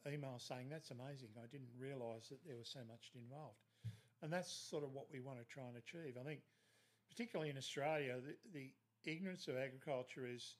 emails 0.07 0.47
saying, 0.47 0.69
"That's 0.69 0.91
amazing! 0.91 1.29
I 1.37 1.47
didn't 1.51 1.69
realise 1.77 2.29
that 2.29 2.39
there 2.45 2.57
was 2.57 2.69
so 2.69 2.79
much 2.87 3.11
involved," 3.15 3.57
and 4.21 4.31
that's 4.31 4.51
sort 4.51 4.83
of 4.83 4.91
what 4.93 5.05
we 5.11 5.19
want 5.19 5.39
to 5.39 5.45
try 5.45 5.63
and 5.67 5.77
achieve. 5.77 6.17
I 6.19 6.23
think, 6.23 6.41
particularly 7.09 7.49
in 7.49 7.57
Australia, 7.57 8.17
the, 8.21 8.35
the 8.53 9.11
ignorance 9.11 9.47
of 9.47 9.57
agriculture 9.57 10.27
is 10.27 10.57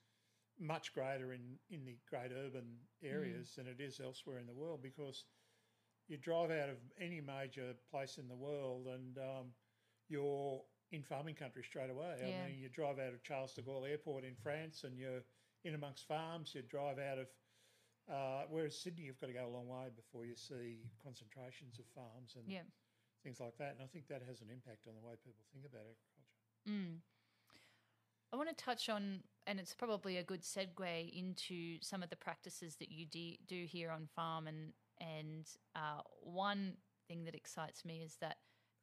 much 0.62 0.94
greater 0.94 1.32
in, 1.32 1.40
in 1.70 1.84
the 1.84 1.96
great 2.08 2.30
urban 2.32 2.64
areas 3.02 3.54
than 3.56 3.66
it 3.66 3.80
is 3.80 4.00
elsewhere 4.00 4.38
in 4.38 4.46
the 4.46 4.52
world 4.54 4.80
because 4.82 5.24
you 6.08 6.16
drive 6.16 6.50
out 6.50 6.68
of 6.68 6.76
any 7.00 7.20
major 7.20 7.74
place 7.90 8.18
in 8.18 8.28
the 8.28 8.34
world 8.36 8.86
and 8.86 9.18
um, 9.18 9.46
you're 10.08 10.60
in 10.92 11.02
farming 11.02 11.34
country 11.34 11.62
straight 11.64 11.90
away. 11.90 12.14
Yeah. 12.20 12.26
I 12.44 12.46
mean, 12.50 12.58
you 12.58 12.68
drive 12.68 12.98
out 12.98 13.12
of 13.14 13.22
Charles 13.22 13.54
de 13.54 13.62
Gaulle 13.62 13.90
Airport 13.90 14.24
in 14.24 14.34
France 14.42 14.84
and 14.84 14.96
you're 14.98 15.22
in 15.64 15.74
amongst 15.74 16.06
farms. 16.06 16.52
You 16.54 16.62
drive 16.62 16.98
out 16.98 17.18
of, 17.18 17.26
uh, 18.12 18.42
whereas 18.50 18.78
Sydney, 18.78 19.04
you've 19.04 19.20
got 19.20 19.28
to 19.28 19.32
go 19.32 19.46
a 19.46 19.54
long 19.56 19.68
way 19.68 19.88
before 19.96 20.26
you 20.26 20.36
see 20.36 20.78
concentrations 21.02 21.78
of 21.78 21.86
farms 21.94 22.34
and 22.36 22.44
Yeah. 22.46 22.66
things 23.24 23.40
like 23.40 23.56
that. 23.58 23.72
And 23.74 23.82
I 23.82 23.86
think 23.86 24.06
that 24.08 24.22
has 24.28 24.42
an 24.42 24.50
impact 24.50 24.86
on 24.86 24.94
the 24.94 25.00
way 25.00 25.14
people 25.24 25.42
think 25.52 25.64
about 25.66 25.86
agriculture. 25.86 26.38
Mm. 26.68 27.00
I 28.32 28.36
want 28.36 28.48
to 28.48 28.64
touch 28.64 28.88
on, 28.88 29.20
and 29.46 29.60
it's 29.60 29.74
probably 29.74 30.16
a 30.16 30.22
good 30.22 30.42
segue 30.42 31.12
into 31.12 31.76
some 31.82 32.02
of 32.02 32.08
the 32.08 32.16
practices 32.16 32.76
that 32.76 32.90
you 32.90 33.04
de- 33.04 33.38
do 33.46 33.66
here 33.68 33.90
on 33.90 34.08
farm. 34.14 34.46
And 34.46 34.72
and 35.00 35.46
uh, 35.76 36.00
one 36.22 36.74
thing 37.08 37.24
that 37.24 37.34
excites 37.34 37.84
me 37.84 38.02
is 38.02 38.16
that 38.20 38.36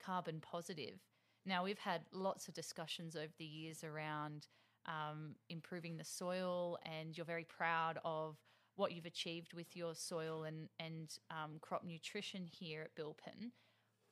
carbon 0.04 0.40
positive. 0.40 1.00
Now 1.46 1.64
we've 1.64 1.80
had 1.80 2.02
lots 2.12 2.48
of 2.48 2.54
discussions 2.54 3.16
over 3.16 3.34
the 3.40 3.46
years 3.46 3.84
around 3.84 4.48
um, 4.86 5.36
improving 5.50 5.98
the 5.98 6.04
soil, 6.04 6.78
and 6.86 7.18
you're 7.18 7.26
very 7.26 7.46
proud 7.46 7.98
of 8.06 8.38
what 8.76 8.92
you've 8.92 9.06
achieved 9.06 9.54
with 9.54 9.76
your 9.76 9.96
soil 9.96 10.44
and 10.44 10.70
and 10.80 11.18
um, 11.32 11.58
crop 11.60 11.84
nutrition 11.84 12.46
here 12.46 12.84
at 12.84 12.96
Bilpin. 12.96 13.52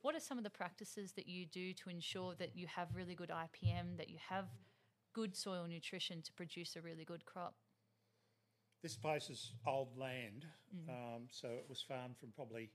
What 0.02 0.16
are 0.16 0.20
some 0.20 0.38
of 0.38 0.44
the 0.44 0.50
practices 0.50 1.12
that 1.14 1.28
you 1.28 1.46
do 1.46 1.74
to 1.74 1.90
ensure 1.90 2.34
that 2.36 2.56
you 2.56 2.66
have 2.68 2.96
really 2.96 3.16
good 3.16 3.30
IPM, 3.30 3.98
that 3.98 4.10
you 4.10 4.18
have 4.30 4.46
good 5.18 5.36
soil 5.36 5.66
nutrition 5.68 6.22
to 6.22 6.32
produce 6.34 6.76
a 6.76 6.82
really 6.82 7.04
good 7.04 7.26
crop? 7.26 7.56
This 8.84 8.96
place 8.96 9.32
is 9.32 9.52
old 9.66 9.98
land, 9.98 10.46
um, 10.88 11.24
so 11.32 11.48
it 11.48 11.66
was 11.68 11.82
farmed 11.82 12.16
from 12.20 12.30
probably 12.36 12.70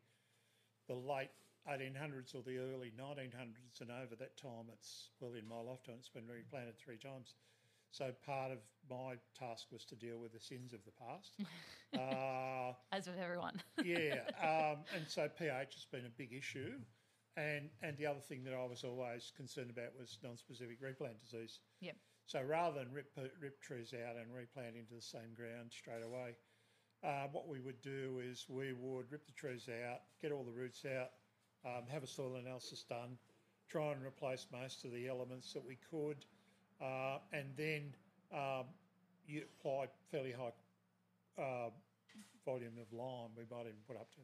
the 0.88 0.94
late 0.94 1.30
1800s 1.70 2.34
or 2.34 2.42
the 2.42 2.58
early 2.58 2.90
1900s 2.98 3.80
and 3.80 3.92
over 3.92 4.16
that 4.18 4.36
time. 4.36 4.66
It's 4.72 5.10
well 5.20 5.34
in 5.34 5.46
my 5.46 5.60
lifetime. 5.60 5.94
It's 6.00 6.08
been 6.08 6.26
replanted 6.26 6.74
three 6.84 6.98
times. 6.98 7.36
So 7.92 8.10
part 8.26 8.50
of 8.50 8.58
my 8.90 9.14
task 9.38 9.66
was 9.70 9.84
to 9.84 9.94
deal 9.94 10.18
with 10.18 10.32
the 10.32 10.40
sins 10.40 10.72
of 10.72 10.80
the 10.84 10.90
past. 10.98 11.36
uh, 11.94 12.72
As 12.90 13.06
with 13.06 13.20
everyone. 13.20 13.62
yeah, 13.84 14.18
um, 14.42 14.78
and 14.96 15.06
so 15.06 15.28
pH 15.28 15.74
has 15.74 15.86
been 15.92 16.06
a 16.06 16.18
big 16.18 16.32
issue, 16.32 16.72
and 17.36 17.70
and 17.82 17.96
the 17.98 18.06
other 18.06 18.20
thing 18.20 18.42
that 18.42 18.54
I 18.54 18.66
was 18.66 18.82
always 18.82 19.32
concerned 19.36 19.70
about 19.70 19.92
was 19.96 20.18
non-specific 20.24 20.78
replant 20.80 21.20
disease. 21.22 21.60
yep. 21.80 21.94
So 22.26 22.40
rather 22.42 22.78
than 22.78 22.92
rip 22.92 23.10
rip 23.40 23.60
trees 23.60 23.94
out 23.94 24.16
and 24.16 24.32
replant 24.32 24.76
into 24.76 24.94
the 24.94 25.02
same 25.02 25.34
ground 25.36 25.70
straight 25.70 26.02
away, 26.02 26.36
uh, 27.04 27.26
what 27.32 27.48
we 27.48 27.60
would 27.60 27.80
do 27.82 28.20
is 28.24 28.46
we 28.48 28.72
would 28.72 29.10
rip 29.10 29.26
the 29.26 29.32
trees 29.32 29.68
out, 29.68 30.00
get 30.20 30.32
all 30.32 30.44
the 30.44 30.52
roots 30.52 30.84
out, 30.84 31.10
um, 31.66 31.82
have 31.90 32.02
a 32.02 32.06
soil 32.06 32.36
analysis 32.36 32.84
done, 32.88 33.18
try 33.68 33.92
and 33.92 34.04
replace 34.04 34.46
most 34.52 34.84
of 34.84 34.92
the 34.92 35.08
elements 35.08 35.52
that 35.52 35.64
we 35.64 35.76
could, 35.90 36.24
uh, 36.80 37.18
and 37.32 37.48
then 37.56 37.92
um, 38.32 38.66
you 39.26 39.42
apply 39.58 39.86
fairly 40.10 40.32
high 40.32 40.52
uh, 41.42 41.70
volume 42.44 42.78
of 42.80 42.92
lime. 42.92 43.30
We 43.36 43.44
might 43.50 43.62
even 43.62 43.82
put 43.86 43.96
up 43.96 44.08
to 44.12 44.20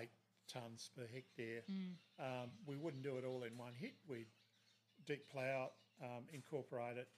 eight 0.00 0.10
tonnes 0.52 0.90
per 0.96 1.06
hectare. 1.12 1.62
Um, 2.18 2.50
we 2.66 2.76
wouldn't 2.76 3.02
do 3.02 3.16
it 3.16 3.24
all 3.24 3.42
in 3.42 3.56
one 3.58 3.72
hit. 3.78 3.94
We'd 4.08 4.26
deep 5.06 5.28
plough 5.30 5.70
um, 6.02 6.24
incorporate 6.32 6.96
it, 6.98 7.08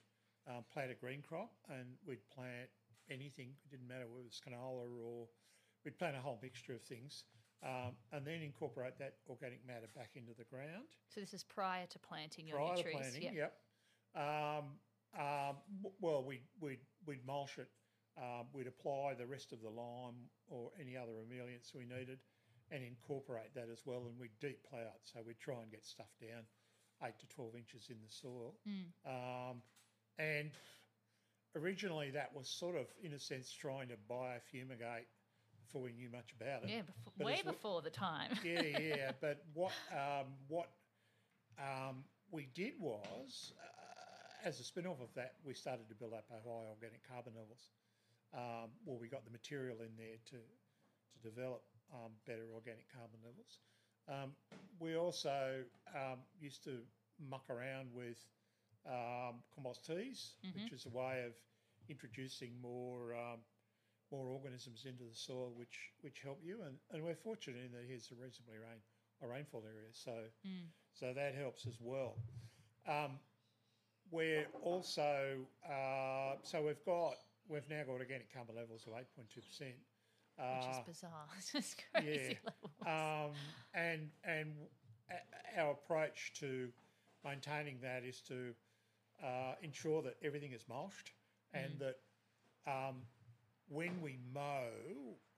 um, 0.47 0.63
plant 0.71 0.91
a 0.91 0.95
green 0.95 1.21
crop, 1.21 1.51
and 1.69 1.87
we'd 2.05 2.27
plant 2.33 2.69
anything. 3.09 3.49
It 3.65 3.71
didn't 3.71 3.87
matter 3.87 4.07
whether 4.07 4.21
it 4.21 4.31
was 4.31 4.41
canola 4.41 4.87
or 5.03 5.27
we'd 5.85 5.97
plant 5.97 6.15
a 6.15 6.19
whole 6.19 6.39
mixture 6.41 6.73
of 6.73 6.81
things, 6.83 7.23
um, 7.63 7.93
and 8.11 8.25
then 8.25 8.41
incorporate 8.41 8.97
that 8.99 9.15
organic 9.29 9.65
matter 9.65 9.87
back 9.95 10.11
into 10.15 10.33
the 10.37 10.45
ground 10.45 10.87
So 11.09 11.19
this 11.19 11.33
is 11.33 11.43
prior 11.43 11.85
to 11.87 11.99
planting 11.99 12.47
your 12.47 12.57
prior 12.57 12.75
new 12.75 12.83
to 12.83 12.89
planting. 12.89 13.23
Yep. 13.23 13.33
Yep. 13.35 13.53
Um, 14.15 14.65
um, 15.17 15.55
well, 15.99 16.23
we'd, 16.23 16.43
we'd, 16.59 16.79
we'd 17.05 17.25
mulch 17.25 17.57
it. 17.57 17.69
Um, 18.17 18.47
we'd 18.53 18.67
apply 18.67 19.13
the 19.17 19.25
rest 19.25 19.53
of 19.53 19.61
the 19.61 19.69
lime 19.69 20.27
or 20.47 20.71
any 20.79 20.97
other 20.97 21.13
emollients 21.21 21.73
we 21.73 21.85
needed 21.85 22.19
and 22.71 22.83
incorporate 22.83 23.53
that 23.55 23.69
as 23.71 23.81
well. 23.85 24.03
And 24.07 24.19
we'd 24.19 24.37
deep 24.39 24.59
plough 24.69 24.79
it. 24.79 25.01
So 25.03 25.19
we'd 25.25 25.39
try 25.39 25.61
and 25.61 25.71
get 25.71 25.85
stuff 25.85 26.11
down 26.21 26.43
eight 27.03 27.19
to 27.19 27.27
12 27.27 27.55
inches 27.55 27.89
in 27.89 27.97
the 28.01 28.11
soil. 28.11 28.55
Mm. 28.67 28.85
Um, 29.05 29.61
and 30.17 30.51
originally 31.55 32.11
that 32.11 32.31
was 32.35 32.47
sort 32.47 32.75
of, 32.75 32.87
in 33.03 33.13
a 33.13 33.19
sense, 33.19 33.51
trying 33.51 33.89
to 33.89 33.95
biofumigate 34.09 35.07
before 35.65 35.81
we 35.81 35.91
knew 35.91 36.09
much 36.09 36.33
about 36.39 36.63
it. 36.63 36.69
Yeah, 36.69 36.81
before, 37.03 37.25
way 37.25 37.41
before 37.45 37.81
the 37.81 37.89
time. 37.89 38.31
yeah, 38.43 38.61
yeah. 38.79 39.11
But 39.21 39.43
what 39.53 39.71
um, 39.91 40.33
what 40.47 40.69
um, 41.59 42.03
we 42.31 42.47
did 42.53 42.73
was, 42.79 43.53
uh, 43.59 44.47
as 44.47 44.59
a 44.59 44.63
spin 44.63 44.87
off 44.87 45.01
of 45.01 45.13
that, 45.15 45.35
we 45.45 45.53
started 45.53 45.87
to 45.89 45.95
build 45.95 46.13
up 46.13 46.25
our 46.31 46.41
high 46.41 46.67
organic 46.69 47.07
carbon 47.07 47.33
levels. 47.35 47.69
Um, 48.33 48.69
well, 48.85 48.97
we 48.99 49.07
got 49.07 49.25
the 49.25 49.31
material 49.31 49.77
in 49.81 49.93
there 49.97 50.17
to 50.31 50.37
to 50.37 51.17
develop 51.21 51.63
um, 51.93 52.11
better 52.25 52.45
organic 52.53 52.85
carbon 52.91 53.19
levels. 53.23 53.59
Um, 54.07 54.31
we 54.79 54.95
also 54.95 55.63
um, 55.95 56.19
used 56.39 56.63
to 56.63 56.77
muck 57.19 57.49
around 57.49 57.89
with 57.93 58.17
um, 58.87 59.43
compost 59.53 59.85
teas, 59.85 60.35
which 60.63 60.71
is 60.73 60.85
a 60.85 60.89
way 60.89 61.23
of 61.25 61.33
introducing 61.89 62.51
more 62.61 63.13
um, 63.13 63.39
more 64.11 64.27
organisms 64.27 64.85
into 64.85 65.03
the 65.03 65.13
soil, 65.15 65.51
which 65.55 65.91
which 66.01 66.21
help 66.23 66.39
you. 66.43 66.61
And, 66.65 66.77
and 66.91 67.03
we're 67.03 67.15
fortunate 67.15 67.57
in 67.65 67.71
that 67.73 67.83
here's 67.87 68.09
a 68.11 68.15
reasonably 68.15 68.57
rain 68.57 68.79
a 69.21 69.27
rainfall 69.27 69.63
area, 69.65 69.89
so 69.91 70.13
so 70.93 71.13
that 71.13 71.35
helps 71.35 71.65
as 71.67 71.77
well. 71.81 72.15
Um, 72.87 73.19
we're 74.11 74.47
also 74.63 75.45
uh, 75.69 76.35
so 76.41 76.63
we've 76.65 76.83
got 76.85 77.13
we've 77.47 77.67
now 77.69 77.83
got 77.83 77.93
organic 77.99 78.33
carbon 78.33 78.55
levels 78.55 78.85
of 78.87 78.93
eight 78.97 79.13
point 79.15 79.29
two 79.29 79.41
percent. 79.41 79.75
Which 80.39 80.69
is 80.71 80.79
bizarre. 80.87 81.27
It's 81.37 81.51
just 81.51 81.81
crazy 81.91 82.37
levels. 82.45 82.73
Um, 82.85 83.31
and 83.73 84.09
and 84.23 84.53
our 85.57 85.71
approach 85.71 86.33
to 86.39 86.69
maintaining 87.25 87.79
that 87.81 88.03
is 88.03 88.21
to 88.21 88.53
uh, 89.23 89.55
ensure 89.61 90.01
that 90.03 90.15
everything 90.23 90.53
is 90.53 90.63
mulched 90.69 91.11
and 91.53 91.71
that 91.79 91.97
um, 92.67 92.95
when 93.67 94.01
we 94.01 94.17
mow, 94.33 94.67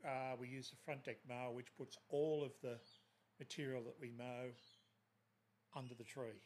uh, 0.06 0.36
we 0.40 0.48
use 0.48 0.70
the 0.70 0.76
front 0.86 1.04
deck 1.04 1.18
mower 1.28 1.52
which 1.52 1.68
puts 1.78 1.98
all 2.10 2.44
of 2.44 2.52
the 2.62 2.78
material 3.40 3.82
that 3.84 3.96
we 4.00 4.12
mow 4.18 4.50
under 5.76 5.96
the 5.96 6.04
tree. 6.04 6.42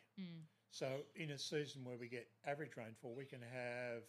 So 0.72 0.88
in 1.16 1.32
a 1.32 1.38
season 1.38 1.84
where 1.84 1.98
we 1.98 2.08
get 2.08 2.28
average 2.46 2.78
rainfall, 2.78 3.14
we 3.16 3.26
can 3.26 3.42
have 3.42 4.04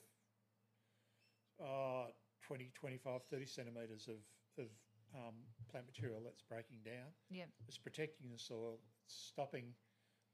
uh, 1.61 2.07
20, 2.47 2.71
25, 2.75 3.21
30 3.31 3.47
centimetres 3.47 4.09
of, 4.09 4.17
of 4.59 4.69
um, 5.15 5.35
plant 5.71 5.87
material 5.87 6.21
that's 6.25 6.43
breaking 6.43 6.79
down. 6.85 7.11
yeah. 7.31 7.45
It's 7.69 7.79
protecting 7.79 8.31
the 8.31 8.39
soil, 8.39 8.79
it's 9.05 9.15
stopping 9.15 9.75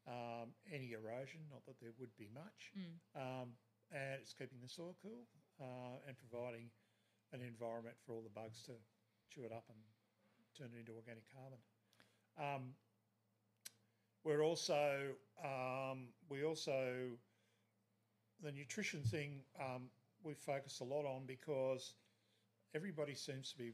um, 0.09 0.51
any 0.73 0.93
erosion, 0.93 1.41
not 1.51 1.65
that 1.67 1.79
there 1.81 1.93
would 1.99 2.11
be 2.19 2.29
much, 2.35 2.73
um, 3.15 3.55
and 3.93 4.19
it's 4.21 4.33
keeping 4.33 4.59
the 4.63 4.69
soil 4.69 4.97
cool 5.03 5.27
uh, 5.61 5.99
and 6.09 6.17
providing 6.19 6.71
an 7.33 7.41
environment 7.41 7.95
for 8.05 8.13
all 8.13 8.23
the 8.23 8.31
bugs 8.35 8.63
to 8.67 8.73
chew 9.31 9.45
it 9.45 9.53
up 9.53 9.65
and 9.69 9.79
turn 10.59 10.69
it 10.75 10.81
into 10.81 10.93
organic 10.93 11.25
carbon. 11.33 11.59
Um, 12.39 12.75
we're 14.25 14.43
also 14.43 15.15
um, 15.45 16.09
we 16.29 16.45
also 16.45 17.11
the 18.43 18.53
nutrition 18.53 19.03
thing 19.03 19.41
um, 19.61 19.89
we 20.25 20.35
focus 20.35 20.81
a 20.81 20.85
lot 20.85 21.05
on 21.05 21.23
because 21.27 21.95
everybody 22.75 23.15
seems 23.15 23.51
to 23.53 23.59
be 23.59 23.73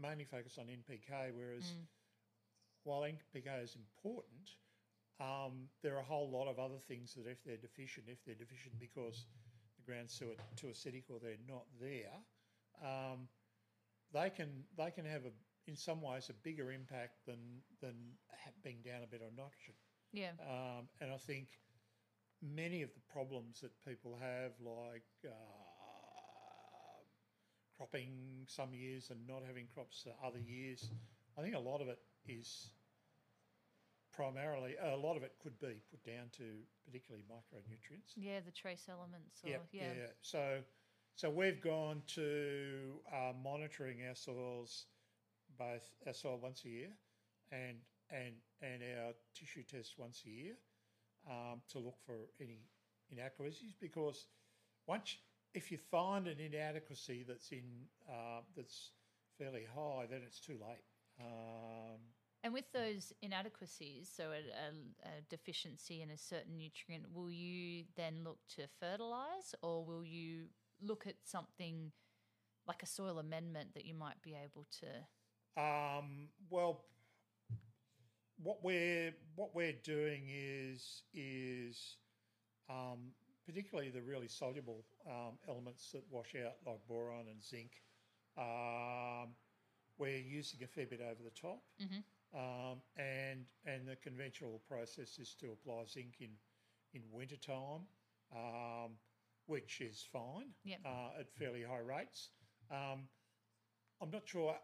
mainly 0.00 0.24
focused 0.24 0.58
on 0.58 0.66
NPK, 0.66 1.32
whereas 1.34 1.74
while 2.84 3.02
NPK 3.02 3.62
is 3.62 3.76
important, 3.76 4.50
um, 5.20 5.68
there 5.82 5.94
are 5.94 6.00
a 6.00 6.04
whole 6.04 6.30
lot 6.30 6.48
of 6.48 6.58
other 6.58 6.78
things 6.88 7.14
that 7.14 7.30
if 7.30 7.42
they're 7.44 7.56
deficient, 7.56 8.06
if 8.08 8.18
they're 8.24 8.34
deficient 8.34 8.78
because 8.80 9.26
the 9.76 9.82
ground's 9.90 10.18
too, 10.18 10.32
too 10.56 10.68
acidic 10.68 11.04
or 11.10 11.18
they're 11.20 11.36
not 11.48 11.64
there, 11.80 12.18
um, 12.82 13.28
they 14.12 14.30
can 14.30 14.64
they 14.76 14.90
can 14.90 15.04
have 15.04 15.24
a 15.24 15.32
in 15.68 15.76
some 15.76 16.02
ways 16.02 16.28
a 16.28 16.32
bigger 16.42 16.72
impact 16.72 17.24
than 17.26 17.38
than 17.80 17.94
being 18.64 18.78
down 18.84 19.02
a 19.04 19.06
bit 19.06 19.22
on 19.22 19.34
nitrogen. 19.36 19.74
Yeah. 20.12 20.32
Um, 20.40 20.88
and 21.00 21.10
I 21.12 21.16
think 21.16 21.48
many 22.42 22.82
of 22.82 22.90
the 22.94 23.00
problems 23.12 23.60
that 23.60 23.70
people 23.86 24.18
have, 24.20 24.52
like 24.60 25.06
uh, 25.24 25.61
cropping 27.82 28.46
some 28.46 28.72
years 28.72 29.10
and 29.10 29.18
not 29.26 29.42
having 29.46 29.66
crops 29.74 30.04
the 30.04 30.12
other 30.24 30.38
years, 30.38 30.90
I 31.36 31.42
think 31.42 31.56
a 31.56 31.58
lot 31.58 31.80
of 31.80 31.88
it 31.88 31.98
is 32.28 32.70
primarily, 34.14 34.76
a 34.80 34.96
lot 34.96 35.16
of 35.16 35.24
it 35.24 35.32
could 35.42 35.58
be 35.58 35.80
put 35.90 36.04
down 36.04 36.30
to 36.36 36.44
particularly 36.86 37.24
micronutrients. 37.28 38.12
Yeah, 38.14 38.38
the 38.44 38.52
trace 38.52 38.86
elements. 38.88 39.40
Or, 39.44 39.50
Yep, 39.50 39.66
yeah. 39.72 39.82
yeah. 39.96 40.06
So, 40.20 40.58
so 41.16 41.28
we've 41.30 41.60
gone 41.60 42.02
to 42.14 43.00
uh, 43.12 43.32
monitoring 43.42 43.98
our 44.08 44.14
soils, 44.14 44.86
both 45.58 45.82
our 46.06 46.14
soil 46.14 46.38
once 46.40 46.62
a 46.64 46.68
year, 46.68 46.88
and 47.50 47.78
and 48.10 48.34
and 48.60 48.82
our 49.00 49.12
tissue 49.34 49.62
tests 49.62 49.94
once 49.98 50.22
a 50.26 50.30
year, 50.30 50.54
um, 51.28 51.60
to 51.70 51.78
look 51.78 51.96
for 52.06 52.14
any 52.40 52.60
inadequacies. 53.10 53.74
Because 53.80 54.26
once, 54.86 55.16
if 55.54 55.70
you 55.70 55.78
find 55.78 56.26
an 56.26 56.38
inadequacy 56.40 57.24
that's 57.26 57.50
in 57.52 57.64
uh, 58.08 58.40
that's 58.56 58.90
fairly 59.38 59.66
high, 59.74 60.06
then 60.10 60.20
it's 60.26 60.40
too 60.40 60.58
late. 60.60 60.84
Um, 61.20 61.98
And 62.42 62.52
with 62.52 62.70
those 62.72 63.12
inadequacies, 63.22 64.10
so 64.14 64.24
a, 64.32 64.38
a, 64.38 65.18
a 65.18 65.20
deficiency 65.28 66.02
in 66.02 66.10
a 66.10 66.18
certain 66.18 66.56
nutrient, 66.56 67.12
will 67.14 67.30
you 67.30 67.84
then 67.96 68.24
look 68.24 68.38
to 68.56 68.62
fertilize 68.80 69.54
or 69.62 69.84
will 69.84 70.04
you 70.04 70.46
look 70.80 71.06
at 71.06 71.14
something 71.24 71.92
like 72.66 72.82
a 72.82 72.86
soil 72.86 73.18
amendment 73.18 73.74
that 73.74 73.84
you 73.84 73.94
might 73.94 74.20
be 74.22 74.34
able 74.34 74.66
to? 74.80 75.62
Um, 75.62 76.28
well, 76.50 76.84
what 78.42 78.64
we're 78.64 79.12
what 79.36 79.54
we're 79.54 79.72
doing 79.84 80.28
is 80.28 81.02
is 81.14 81.96
um, 82.68 83.12
particularly 83.46 83.90
the 83.90 84.02
really 84.02 84.28
soluble 84.28 84.84
um, 85.06 85.38
elements 85.48 85.90
that 85.92 86.02
wash 86.10 86.34
out, 86.36 86.54
like 86.66 86.78
boron 86.88 87.26
and 87.28 87.42
zinc. 87.42 87.82
Um, 88.36 89.34
we're 89.98 90.18
using 90.18 90.62
a 90.62 90.66
fair 90.66 90.86
bit 90.86 91.00
over 91.00 91.22
the 91.22 91.30
top, 91.30 91.62
um, 92.34 92.80
and 92.96 93.44
and 93.66 93.86
the 93.86 93.96
conventional 93.96 94.60
process 94.68 95.18
is 95.18 95.34
to 95.40 95.52
apply 95.52 95.84
zinc 95.86 96.14
in 96.20 96.30
in 96.94 97.02
wintertime, 97.10 97.86
um, 98.34 98.92
which 99.46 99.80
is 99.80 100.02
fine 100.12 100.54
Yep. 100.64 100.80
uh, 100.84 101.20
at 101.20 101.32
fairly 101.32 101.62
high 101.62 101.78
rates. 101.80 102.30
Um, 102.70 103.08
I'm 104.00 104.10
not 104.10 104.26
sure 104.26 104.56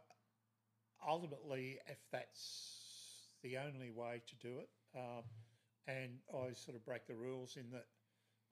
ultimately 1.07 1.79
if 1.87 1.99
that's 2.11 3.37
the 3.43 3.59
only 3.59 3.91
way 3.91 4.21
to 4.27 4.37
do 4.37 4.59
it. 4.59 4.69
Um, 4.97 5.25
and 5.87 6.19
I 6.35 6.53
sort 6.55 6.77
of 6.77 6.85
break 6.85 7.07
the 7.07 7.15
rules 7.15 7.57
in 7.57 7.71
that 7.71 7.87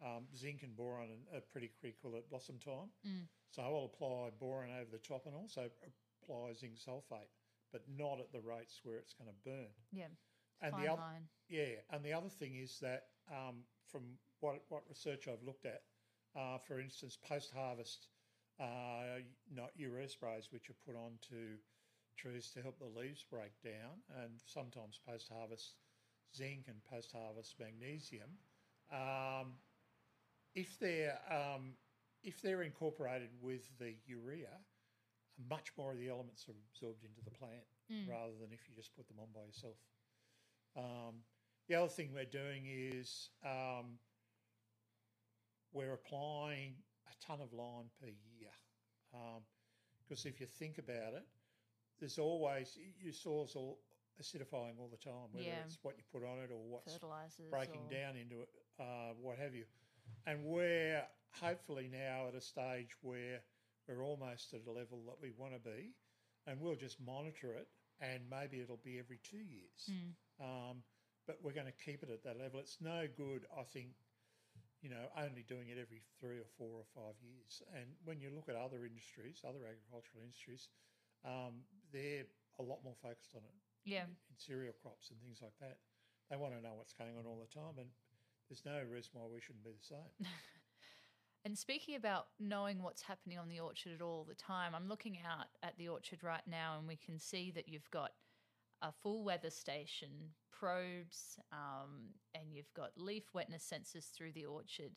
um, 0.04 0.26
zinc 0.34 0.62
and 0.62 0.76
boron 0.76 1.08
are 1.34 1.40
pretty 1.40 1.70
critical 1.80 2.16
at 2.16 2.28
blossom 2.28 2.58
time. 2.58 2.90
So 3.50 3.62
I'll 3.62 3.90
apply 3.94 4.30
boron 4.38 4.70
over 4.70 4.90
the 4.90 4.98
top 4.98 5.26
and 5.26 5.34
also 5.34 5.70
apply 6.22 6.52
zinc 6.54 6.74
sulfate, 6.76 7.30
but 7.72 7.82
not 7.88 8.20
at 8.20 8.32
the 8.32 8.40
rates 8.40 8.80
where 8.82 8.96
it's 8.98 9.14
going 9.14 9.30
to 9.30 9.36
burn. 9.48 9.72
Yeah. 9.92 10.08
And 10.60 10.72
fine 10.72 10.82
the 10.82 10.88
other, 10.92 11.00
line. 11.02 11.28
yeah, 11.48 11.80
and 11.90 12.04
the 12.04 12.12
other 12.12 12.28
thing 12.28 12.56
is 12.56 12.78
that 12.80 13.04
um, 13.30 13.64
from 13.90 14.18
what 14.40 14.62
what 14.68 14.84
research 14.88 15.28
I've 15.28 15.42
looked 15.42 15.66
at, 15.66 15.82
uh, 16.34 16.58
for 16.58 16.80
instance, 16.80 17.16
post 17.16 17.52
harvest, 17.54 18.08
uh, 18.58 19.20
not 19.50 19.70
urea 19.76 20.08
sprays 20.08 20.48
which 20.50 20.70
are 20.70 20.76
put 20.84 20.96
onto 20.96 21.58
trees 22.16 22.50
to 22.52 22.62
help 22.62 22.78
the 22.78 22.86
leaves 22.86 23.22
break 23.30 23.52
down, 23.62 24.00
and 24.22 24.40
sometimes 24.46 24.98
post 25.06 25.28
harvest 25.28 25.74
zinc 26.34 26.66
and 26.68 26.82
post 26.84 27.12
harvest 27.12 27.58
magnesium. 27.58 28.30
Um, 28.90 29.58
if 30.56 30.76
they're 30.80 31.18
um, 31.30 31.74
if 32.24 32.40
they're 32.42 32.62
incorporated 32.62 33.28
with 33.40 33.68
the 33.78 33.94
urea, 34.06 34.58
much 35.48 35.70
more 35.78 35.92
of 35.92 35.98
the 35.98 36.08
elements 36.08 36.48
are 36.48 36.54
absorbed 36.72 37.04
into 37.04 37.20
the 37.24 37.30
plant 37.30 37.62
rather 38.10 38.32
than 38.40 38.50
if 38.52 38.68
you 38.68 38.74
just 38.74 38.96
put 38.96 39.06
them 39.06 39.18
on 39.20 39.28
by 39.32 39.44
yourself. 39.46 39.76
Um, 40.76 41.22
the 41.68 41.76
other 41.76 41.88
thing 41.88 42.10
we're 42.12 42.24
doing 42.24 42.64
is 42.66 43.30
um, 43.44 43.98
we're 45.72 45.92
applying 45.92 46.74
a 47.06 47.24
ton 47.24 47.40
of 47.40 47.52
lime 47.52 47.90
per 48.00 48.06
year. 48.08 48.50
Because 50.08 50.26
if 50.26 50.40
you 50.40 50.46
think 50.46 50.78
about 50.78 51.14
it, 51.14 51.24
there's 52.00 52.18
always 52.18 52.76
your 53.00 53.12
soil's 53.12 53.54
all 53.56 53.78
acidifying 54.20 54.78
all 54.78 54.88
the 54.90 54.96
time, 54.98 55.28
whether 55.32 55.46
Yeah. 55.46 55.64
it's 55.64 55.78
what 55.82 55.96
you 55.96 56.04
put 56.12 56.24
on 56.26 56.38
it 56.38 56.50
or 56.50 56.58
what's 56.68 56.92
Fertilizers. 56.92 57.50
breaking 57.50 57.86
or, 57.86 57.90
down 57.90 58.16
into 58.16 58.40
it, 58.42 58.48
uh, 58.78 59.12
what 59.20 59.38
have 59.38 59.54
you. 59.54 59.64
And 60.26 60.44
we're 60.44 61.02
hopefully 61.40 61.88
now 61.90 62.26
at 62.28 62.34
a 62.34 62.40
stage 62.40 62.90
where 63.02 63.40
we're 63.88 64.02
almost 64.02 64.52
at 64.54 64.66
a 64.66 64.70
level 64.72 65.02
that 65.06 65.16
we 65.22 65.30
want 65.36 65.54
to 65.54 65.60
be, 65.60 65.94
and 66.46 66.60
we'll 66.60 66.74
just 66.76 67.00
monitor 67.00 67.52
it, 67.54 67.68
and 68.00 68.22
maybe 68.28 68.60
it'll 68.60 68.82
be 68.82 68.98
every 68.98 69.20
two 69.22 69.38
years. 69.38 69.86
Um, 70.40 70.82
but 71.26 71.38
we're 71.42 71.54
going 71.54 71.66
to 71.70 71.78
keep 71.84 72.02
it 72.02 72.10
at 72.10 72.22
that 72.24 72.38
level. 72.38 72.60
It's 72.60 72.78
no 72.80 73.06
good, 73.16 73.46
I 73.56 73.62
think, 73.62 73.94
you 74.82 74.90
know, 74.90 75.06
only 75.16 75.42
doing 75.46 75.68
it 75.68 75.78
every 75.78 76.02
three 76.20 76.38
or 76.38 76.46
four 76.58 76.82
or 76.82 76.86
five 76.94 77.14
years. 77.22 77.62
And 77.74 77.86
when 78.04 78.20
you 78.20 78.30
look 78.34 78.48
at 78.48 78.54
other 78.56 78.84
industries, 78.84 79.42
other 79.46 79.62
agricultural 79.66 80.22
industries, 80.22 80.68
um, 81.24 81.62
they're 81.92 82.26
a 82.58 82.62
lot 82.62 82.82
more 82.84 82.94
focused 83.02 83.34
on 83.34 83.42
it 83.42 83.54
Yeah. 83.84 84.04
in 84.06 84.36
cereal 84.38 84.74
crops 84.82 85.10
and 85.10 85.20
things 85.20 85.38
like 85.42 85.54
that. 85.60 85.78
They 86.30 86.36
want 86.36 86.54
to 86.54 86.60
know 86.62 86.74
what's 86.74 86.94
going 86.94 87.16
on 87.16 87.26
all 87.26 87.38
the 87.38 87.50
time, 87.54 87.78
and 87.78 87.90
there's 88.48 88.64
no 88.64 88.80
reason 88.90 89.10
why 89.14 89.26
we 89.32 89.40
shouldn't 89.40 89.64
be 89.64 89.70
the 89.70 89.86
same. 89.86 90.30
And 91.46 91.56
speaking 91.56 91.94
about 91.94 92.26
knowing 92.40 92.82
what's 92.82 93.02
happening 93.02 93.38
on 93.38 93.48
the 93.48 93.60
orchard 93.60 93.92
at 93.94 94.02
all 94.02 94.26
the 94.28 94.34
time, 94.34 94.74
I'm 94.74 94.88
looking 94.88 95.18
out 95.24 95.46
at 95.62 95.78
the 95.78 95.86
orchard 95.86 96.24
right 96.24 96.42
now 96.44 96.74
and 96.76 96.88
we 96.88 96.96
can 96.96 97.20
see 97.20 97.52
that 97.52 97.68
you've 97.68 97.88
got 97.92 98.10
a 98.82 98.90
full 98.90 99.22
weather 99.22 99.50
station, 99.50 100.10
probes, 100.50 101.38
um, 101.52 102.08
and 102.34 102.52
you've 102.52 102.74
got 102.74 102.90
leaf 102.96 103.22
wetness 103.32 103.72
sensors 103.72 104.10
through 104.10 104.32
the 104.32 104.44
orchard. 104.44 104.90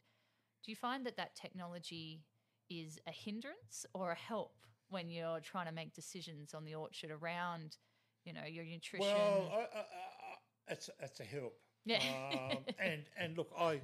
Do 0.65 0.71
you 0.71 0.75
find 0.75 1.05
that 1.05 1.17
that 1.17 1.35
technology 1.35 2.23
is 2.67 2.97
a 3.07 3.12
hindrance 3.12 3.85
or 3.93 4.09
a 4.09 4.15
help 4.15 4.55
when 4.89 5.12
you're 5.12 5.41
trying 5.41 5.67
to 5.67 5.71
make 5.71 5.93
decisions 5.93 6.55
on 6.55 6.65
the 6.65 6.73
orchard 6.73 7.12
around, 7.12 7.77
you 8.25 8.33
know, 8.33 8.45
your 8.45 8.65
nutrition? 8.65 9.05
Well, 9.05 9.51
I, 9.53 9.59
I, 9.59 9.81
I, 9.81 10.73
it's 10.73 10.89
it's 10.99 11.19
a 11.19 11.25
help. 11.25 11.53
Yeah. 11.89 11.99
um, 12.02 12.65
and 12.80 13.06
and 13.17 13.38
look, 13.38 13.52
I 13.58 13.82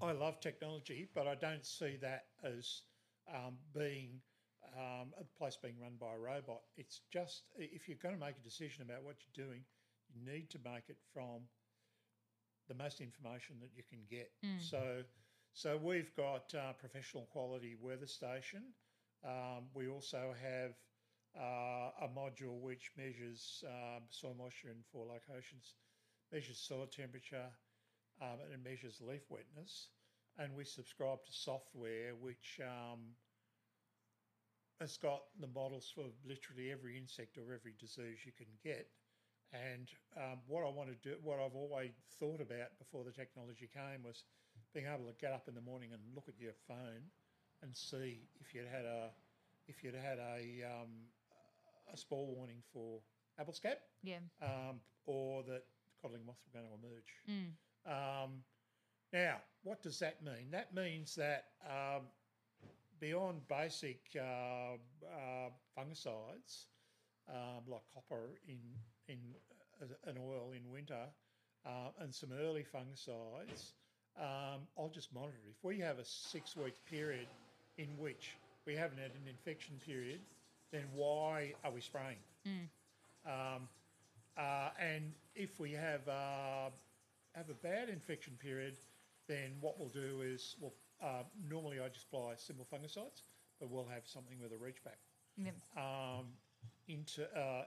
I 0.00 0.12
love 0.12 0.40
technology, 0.40 1.08
but 1.14 1.26
I 1.26 1.34
don't 1.34 1.64
see 1.66 1.96
that 2.00 2.26
as 2.42 2.82
um, 3.32 3.58
being 3.74 4.20
um, 4.76 5.12
a 5.18 5.24
place 5.38 5.56
being 5.56 5.78
run 5.80 5.96
by 6.00 6.14
a 6.14 6.18
robot. 6.18 6.62
It's 6.76 7.00
just 7.10 7.44
if 7.56 7.88
you're 7.88 7.98
going 8.02 8.14
to 8.14 8.20
make 8.20 8.36
a 8.38 8.42
decision 8.42 8.82
about 8.82 9.02
what 9.04 9.16
you're 9.24 9.46
doing, 9.46 9.64
you 10.12 10.20
need 10.24 10.50
to 10.50 10.58
make 10.64 10.88
it 10.88 10.98
from 11.12 11.42
the 12.68 12.74
most 12.74 13.00
information 13.00 13.56
that 13.60 13.70
you 13.74 13.82
can 13.88 14.00
get. 14.08 14.30
So, 14.56 15.02
so 15.52 15.76
we've 15.76 16.14
got 16.14 16.54
uh, 16.54 16.72
professional 16.74 17.26
quality 17.32 17.76
weather 17.80 18.06
station. 18.06 18.62
Um, 19.24 19.68
we 19.74 19.88
also 19.88 20.34
have 20.40 20.72
uh, 21.38 21.90
a 22.04 22.08
module 22.08 22.60
which 22.60 22.90
measures 22.96 23.64
um, 23.66 24.02
soil 24.10 24.34
moisture 24.38 24.68
in 24.70 24.82
four 24.92 25.06
locations, 25.06 25.74
measures 26.32 26.58
soil 26.58 26.86
temperature, 26.86 27.48
um, 28.20 28.38
and 28.44 28.52
it 28.52 28.64
measures 28.64 29.00
leaf 29.00 29.22
wetness. 29.30 29.88
And 30.38 30.54
we 30.54 30.64
subscribe 30.64 31.24
to 31.26 31.32
software 31.32 32.14
which 32.20 32.60
um, 32.62 33.00
has 34.80 34.96
got 34.96 35.22
the 35.40 35.48
models 35.48 35.92
for 35.94 36.04
literally 36.26 36.70
every 36.72 36.96
insect 36.96 37.36
or 37.36 37.52
every 37.52 37.74
disease 37.78 38.24
you 38.24 38.32
can 38.32 38.46
get. 38.64 38.88
And 39.52 39.88
um, 40.16 40.38
what 40.46 40.64
I 40.64 40.70
want 40.70 40.88
to 40.88 40.96
do, 41.02 41.16
what 41.22 41.40
I've 41.40 41.56
always 41.56 41.90
thought 42.18 42.40
about 42.40 42.78
before 42.78 43.04
the 43.04 43.10
technology 43.10 43.68
came 43.68 44.04
was 44.04 44.24
being 44.72 44.86
able 44.86 45.10
to 45.10 45.14
get 45.20 45.32
up 45.32 45.48
in 45.48 45.54
the 45.54 45.60
morning 45.60 45.90
and 45.92 46.00
look 46.14 46.28
at 46.28 46.38
your 46.38 46.54
phone 46.68 47.10
and 47.62 47.76
see 47.76 48.22
if 48.40 48.54
you'd 48.54 48.70
had 48.70 48.84
a 48.84 49.10
if 49.66 49.82
you'd 49.82 49.94
had 49.94 50.18
a 50.18 50.64
um, 50.64 50.90
a 51.92 51.96
spore 51.96 52.26
warning 52.26 52.62
for 52.72 53.00
apple 53.38 53.52
scab 53.52 53.76
yeah. 54.02 54.18
um, 54.42 54.80
or 55.06 55.42
that 55.42 55.64
codling 56.02 56.24
moths 56.26 56.42
were 56.46 56.60
going 56.60 56.70
to 56.70 56.76
emerge. 56.78 57.10
Mm. 57.28 58.24
Um, 58.24 58.30
now, 59.12 59.36
what 59.62 59.82
does 59.82 59.98
that 59.98 60.22
mean? 60.22 60.50
That 60.50 60.74
means 60.74 61.14
that 61.16 61.46
um, 61.68 62.02
beyond 63.00 63.40
basic 63.48 64.00
uh, 64.16 64.76
uh, 65.06 65.50
fungicides 65.76 66.66
um, 67.28 67.62
like 67.68 67.82
copper 67.92 68.38
in 68.48 68.58
in 69.08 69.18
uh, 69.82 70.10
an 70.10 70.16
oil 70.18 70.52
in 70.54 70.70
winter 70.70 71.06
uh, 71.66 71.90
and 72.00 72.14
some 72.14 72.30
early 72.40 72.64
fungicides, 72.64 73.72
um, 74.18 74.60
I'll 74.78 74.90
just 74.92 75.12
monitor. 75.14 75.38
If 75.50 75.62
we 75.64 75.78
have 75.80 75.98
a 75.98 76.04
six 76.04 76.56
week 76.56 76.74
period 76.88 77.26
in 77.78 77.88
which 77.98 78.36
we 78.66 78.74
haven't 78.74 78.98
had 78.98 79.10
an 79.12 79.28
infection 79.28 79.80
period, 79.84 80.20
then 80.72 80.84
why 80.94 81.54
are 81.64 81.70
we 81.70 81.80
spraying? 81.80 82.16
Um, 83.26 83.68
uh, 84.36 84.70
and 84.78 85.12
if 85.34 85.58
we 85.60 85.72
have 85.72 86.06
uh, 86.08 86.70
have 87.34 87.48
a 87.50 87.54
bad 87.54 87.88
infection 87.88 88.34
period, 88.40 88.76
then 89.28 89.52
what 89.60 89.78
we'll 89.78 89.88
do 89.88 90.22
is, 90.22 90.56
well, 90.60 90.74
uh, 91.02 91.22
normally 91.48 91.80
I 91.80 91.88
just 91.88 92.06
apply 92.06 92.34
simple 92.36 92.66
fungicides, 92.70 93.22
but 93.60 93.70
we'll 93.70 93.86
have 93.86 94.06
something 94.06 94.38
with 94.40 94.52
a 94.52 94.56
reach 94.56 94.82
back 94.84 94.98
Yeah. 95.36 95.50
um, 95.76 96.26
into 96.88 97.22
uh, 97.38 97.64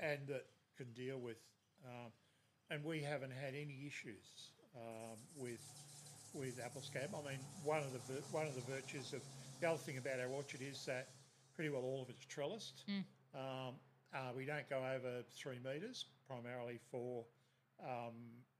and 0.00 0.26
that 0.28 0.46
can 0.76 0.92
deal 0.92 1.18
with. 1.18 1.38
Um, 1.84 2.12
and 2.70 2.84
we 2.84 3.00
haven't 3.00 3.30
had 3.32 3.54
any 3.54 3.84
issues 3.86 4.50
um, 4.76 5.18
with 5.36 5.60
with 6.32 6.58
apple 6.62 6.82
scab. 6.82 7.10
I 7.14 7.30
mean, 7.30 7.40
one 7.62 7.82
of 7.82 7.92
the 7.92 8.22
one 8.30 8.46
of 8.46 8.54
the 8.54 8.60
virtues 8.60 9.12
of 9.12 9.22
the 9.60 9.68
other 9.68 9.78
thing 9.78 9.96
about 9.98 10.20
our 10.20 10.28
orchard 10.28 10.60
is 10.62 10.84
that 10.86 11.08
pretty 11.54 11.70
well 11.70 11.82
all 11.82 12.02
of 12.02 12.10
it's 12.10 12.24
trellised. 12.26 12.82
Um, 13.34 13.74
uh, 14.14 14.30
we 14.34 14.44
don't 14.44 14.68
go 14.68 14.78
over 14.78 15.22
three 15.30 15.58
metres, 15.64 16.06
primarily 16.26 16.78
for 16.90 17.24
um, 17.82 18.14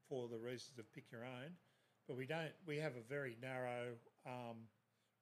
for 0.09 0.29
the 0.29 0.39
reasons 0.39 0.79
of 0.79 0.93
pick 0.93 1.11
your 1.11 1.25
own. 1.25 1.53
But 2.07 2.17
we 2.17 2.27
don't. 2.27 2.53
We 2.67 2.77
have 2.79 2.93
a 2.97 3.09
very 3.09 3.37
narrow 3.41 3.95
um, 4.27 4.69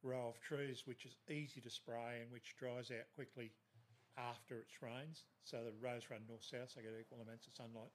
row 0.02 0.28
of 0.28 0.40
trees, 0.40 0.82
which 0.86 1.04
is 1.06 1.16
easy 1.30 1.60
to 1.60 1.70
spray 1.70 2.20
and 2.22 2.30
which 2.30 2.56
dries 2.58 2.90
out 2.90 3.06
quickly 3.14 3.52
after 4.18 4.60
it 4.60 4.66
rains. 4.80 5.24
So 5.44 5.58
the 5.64 5.72
rows 5.80 6.02
run 6.10 6.20
north 6.28 6.44
south, 6.44 6.70
so 6.70 6.80
they 6.80 6.82
get 6.82 6.92
equal 7.00 7.22
amounts 7.22 7.46
of 7.46 7.54
sunlight. 7.54 7.90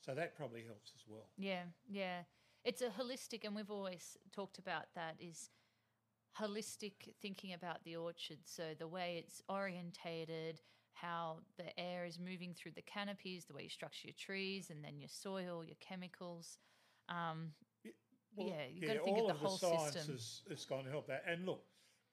So 0.00 0.14
that 0.14 0.36
probably 0.36 0.64
helps 0.64 0.92
as 0.94 1.02
well. 1.08 1.28
Yeah, 1.36 1.64
yeah. 1.88 2.22
It's 2.64 2.82
a 2.82 2.88
holistic, 2.88 3.44
and 3.44 3.54
we've 3.54 3.70
always 3.70 4.16
talked 4.32 4.58
about 4.58 4.86
that 4.94 5.16
is 5.18 5.50
holistic 6.38 6.92
thinking 7.20 7.52
about 7.52 7.84
the 7.84 7.96
orchard. 7.96 8.38
So 8.44 8.74
the 8.78 8.88
way 8.88 9.22
it's 9.24 9.42
orientated, 9.48 10.60
how 11.00 11.38
the 11.56 11.78
air 11.78 12.04
is 12.04 12.18
moving 12.18 12.54
through 12.54 12.72
the 12.72 12.82
canopies, 12.82 13.44
the 13.46 13.54
way 13.54 13.62
you 13.64 13.68
structure 13.68 14.08
your 14.08 14.14
trees, 14.18 14.70
and 14.70 14.84
then 14.84 14.98
your 14.98 15.08
soil, 15.08 15.64
your 15.64 15.76
chemicals. 15.80 16.58
Um, 17.08 17.52
Yeah, 18.36 18.64
you've 18.72 18.84
gotta 18.86 19.00
think 19.00 19.16
of 19.18 19.22
all 19.22 19.28
the 19.28 19.34
of 19.34 19.40
whole 19.40 19.56
the 19.56 19.58
science 19.58 19.94
system. 19.94 20.14
Is, 20.14 20.42
is 20.50 20.64
going 20.64 20.84
to 20.84 20.90
help 20.90 21.06
that. 21.08 21.24
And 21.26 21.46
look, 21.46 21.64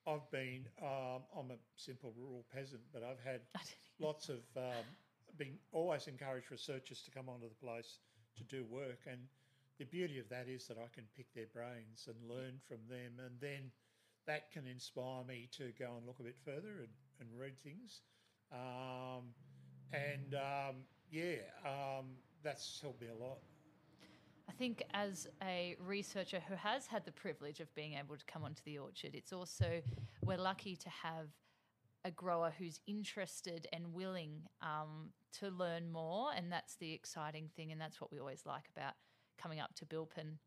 I've 0.06 0.28
been, 0.30 0.66
um, 0.82 1.22
I'm 1.36 1.50
a 1.50 1.58
simple 1.76 2.12
rural 2.16 2.44
peasant, 2.52 2.82
but 2.92 3.02
I've 3.02 3.20
had 3.20 3.42
lots 4.00 4.28
of, 4.28 4.40
um, 4.56 4.84
been 5.36 5.58
always 5.72 6.08
encouraged 6.08 6.50
researchers 6.50 7.02
to 7.02 7.10
come 7.10 7.28
onto 7.28 7.48
the 7.48 7.54
place 7.54 8.00
to 8.36 8.44
do 8.44 8.64
work. 8.64 9.00
And 9.06 9.28
the 9.78 9.84
beauty 9.84 10.18
of 10.18 10.28
that 10.30 10.48
is 10.48 10.66
that 10.66 10.78
I 10.78 10.88
can 10.94 11.04
pick 11.16 11.32
their 11.34 11.46
brains 11.52 12.08
and 12.08 12.16
learn 12.28 12.58
from 12.66 12.78
them. 12.88 13.20
And 13.24 13.38
then 13.40 13.70
that 14.26 14.50
can 14.50 14.66
inspire 14.66 15.24
me 15.24 15.48
to 15.52 15.72
go 15.78 15.94
and 15.96 16.06
look 16.06 16.18
a 16.20 16.24
bit 16.24 16.36
further 16.44 16.80
and, 16.80 16.92
and 17.20 17.28
read 17.38 17.58
things. 17.62 18.00
Um, 18.52 19.24
and 19.92 20.34
um, 20.34 20.76
yeah, 21.10 21.36
um, 21.64 22.06
that's 22.42 22.80
helped 22.80 23.00
me 23.00 23.08
a 23.08 23.22
lot. 23.22 23.38
I 24.48 24.52
think 24.52 24.82
as 24.94 25.28
a 25.42 25.76
researcher 25.78 26.40
who 26.48 26.54
has 26.54 26.86
had 26.86 27.04
the 27.04 27.12
privilege 27.12 27.60
of 27.60 27.72
being 27.74 27.94
able 27.94 28.16
to 28.16 28.24
come 28.24 28.44
onto 28.44 28.62
the 28.64 28.78
orchard, 28.78 29.14
it's 29.14 29.32
also 29.32 29.82
we're 30.24 30.38
lucky 30.38 30.74
to 30.76 30.88
have 30.88 31.28
a 32.04 32.10
grower 32.10 32.52
who's 32.58 32.80
interested 32.86 33.66
and 33.72 33.92
willing 33.92 34.42
um, 34.62 35.10
to 35.40 35.50
learn 35.50 35.90
more, 35.90 36.30
and 36.34 36.50
that's 36.50 36.76
the 36.76 36.92
exciting 36.92 37.50
thing, 37.56 37.72
and 37.72 37.80
that's 37.80 38.00
what 38.00 38.10
we 38.10 38.18
always 38.18 38.44
like 38.46 38.64
about 38.74 38.94
coming 39.40 39.60
up 39.60 39.74
to 39.74 39.84
Bilpin. 39.84 40.38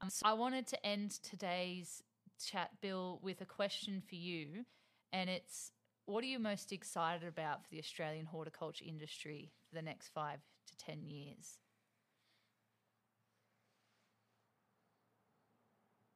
Um, 0.00 0.08
so 0.10 0.26
I 0.26 0.32
wanted 0.32 0.66
to 0.68 0.86
end 0.86 1.10
today's 1.22 2.02
chat, 2.44 2.70
Bill, 2.80 3.20
with 3.22 3.40
a 3.40 3.46
question 3.46 4.02
for 4.06 4.14
you, 4.14 4.64
and 5.12 5.28
it's 5.28 5.72
what 6.06 6.22
are 6.24 6.28
you 6.28 6.38
most 6.38 6.72
excited 6.72 7.26
about 7.26 7.62
for 7.62 7.68
the 7.70 7.78
Australian 7.78 8.26
horticulture 8.26 8.84
industry 8.86 9.52
for 9.68 9.74
the 9.74 9.82
next 9.82 10.08
five 10.08 10.38
to 10.66 10.76
ten 10.76 11.04
years? 11.04 11.58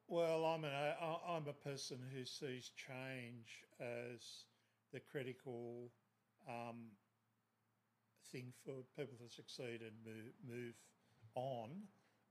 Well, 0.08 0.44
I'm 0.44 0.64
an 0.64 0.72
I'm 1.28 1.46
a 1.46 1.52
person 1.52 1.98
who 2.12 2.24
sees 2.24 2.70
change 2.74 3.64
as 3.80 4.44
the 4.92 4.98
critical 4.98 5.90
um, 6.48 6.90
thing 8.32 8.52
for 8.64 8.72
people 8.96 9.16
to 9.24 9.32
succeed 9.32 9.82
and 9.82 9.92
move, 10.04 10.32
move 10.48 10.74
on, 11.36 11.70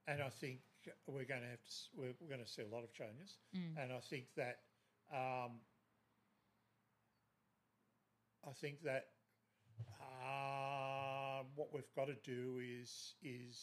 and 0.07 0.21
I 0.21 0.29
think 0.29 0.59
we're 1.07 1.23
going 1.23 1.41
to 1.41 1.47
have 1.47 1.63
to 1.63 1.71
we're, 1.95 2.13
we're 2.19 2.27
going 2.27 2.43
to 2.43 2.51
see 2.51 2.63
a 2.63 2.73
lot 2.75 2.83
of 2.83 2.91
changes, 2.93 3.37
and 3.77 3.93
I 3.93 3.99
think 3.99 4.25
that 4.35 4.59
um, 5.13 5.61
I 8.47 8.51
think 8.53 8.83
that 8.83 9.05
uh, 10.01 11.43
what 11.55 11.69
we've 11.73 11.93
got 11.95 12.05
to 12.07 12.15
do 12.23 12.59
is 12.61 13.15
is 13.23 13.57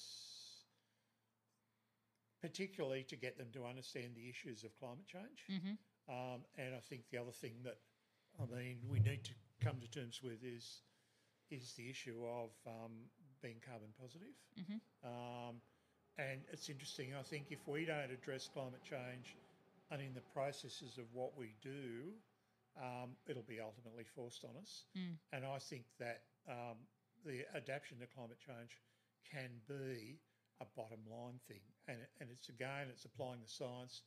particularly 2.40 3.02
to 3.04 3.16
get 3.16 3.38
them 3.38 3.48
to 3.52 3.64
understand 3.64 4.14
the 4.14 4.28
issues 4.28 4.64
of 4.64 4.70
climate 4.78 5.06
change. 5.06 5.44
Um, 6.08 6.40
and 6.56 6.74
I 6.74 6.78
think 6.88 7.02
the 7.10 7.18
other 7.18 7.32
thing 7.32 7.54
that 7.64 7.78
I 8.40 8.44
mean 8.54 8.78
we 8.88 9.00
need 9.00 9.24
to 9.24 9.32
come 9.62 9.76
to 9.80 9.90
terms 9.90 10.20
with 10.22 10.44
is 10.44 10.82
is 11.50 11.72
the 11.76 11.88
issue 11.90 12.24
of 12.26 12.50
um, 12.66 12.92
being 13.42 13.56
carbon 13.64 13.88
positive. 14.00 14.34
Um, 15.04 15.56
and 16.18 16.40
it's 16.52 16.68
interesting. 16.68 17.14
I 17.18 17.22
think 17.22 17.46
if 17.50 17.66
we 17.68 17.84
don't 17.84 18.10
address 18.10 18.48
climate 18.52 18.82
change 18.88 19.36
and 19.90 20.00
in 20.02 20.14
the 20.14 20.22
processes 20.34 20.98
of 20.98 21.04
what 21.12 21.36
we 21.36 21.54
do, 21.62 22.10
um, 22.80 23.16
it'll 23.26 23.42
be 23.42 23.60
ultimately 23.60 24.04
forced 24.04 24.44
on 24.44 24.56
us. 24.60 24.84
And 25.32 25.44
I 25.44 25.58
think 25.58 25.84
that 25.98 26.22
um, 26.48 26.76
the 27.24 27.44
adaptation 27.54 27.98
to 28.00 28.06
climate 28.06 28.38
change 28.38 28.78
can 29.30 29.50
be 29.68 30.20
a 30.60 30.66
bottom 30.76 31.00
line 31.10 31.38
thing. 31.48 31.60
And, 31.88 31.98
and 32.20 32.30
it's 32.30 32.48
again, 32.48 32.88
it's 32.90 33.04
applying 33.04 33.40
the 33.40 33.48
science, 33.48 34.02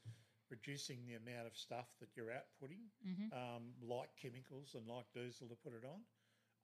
reducing 0.50 1.06
the 1.06 1.16
amount 1.16 1.48
of 1.48 1.56
stuff 1.56 1.88
that 2.00 2.10
you're 2.16 2.32
outputting, 2.34 2.90
um, 3.34 3.74
like 3.82 4.10
chemicals 4.22 4.76
and 4.76 4.88
like 4.88 5.06
diesel 5.14 5.48
to 5.48 5.56
put 5.56 5.74
it 5.74 5.84
on. 5.86 6.02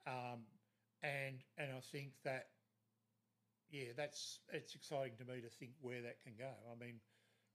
Um, 0.08 0.40
and 1.04 1.44
and 1.58 1.72
I 1.76 1.82
think 1.82 2.14
that 2.24 2.48
yeah, 3.70 3.92
that's 3.98 4.40
it's 4.54 4.76
exciting 4.76 5.18
to 5.18 5.26
me 5.26 5.42
to 5.42 5.50
think 5.50 5.72
where 5.82 6.02
that 6.02 6.22
can 6.24 6.34
go. 6.38 6.52
I 6.72 6.76
mean, 6.80 7.00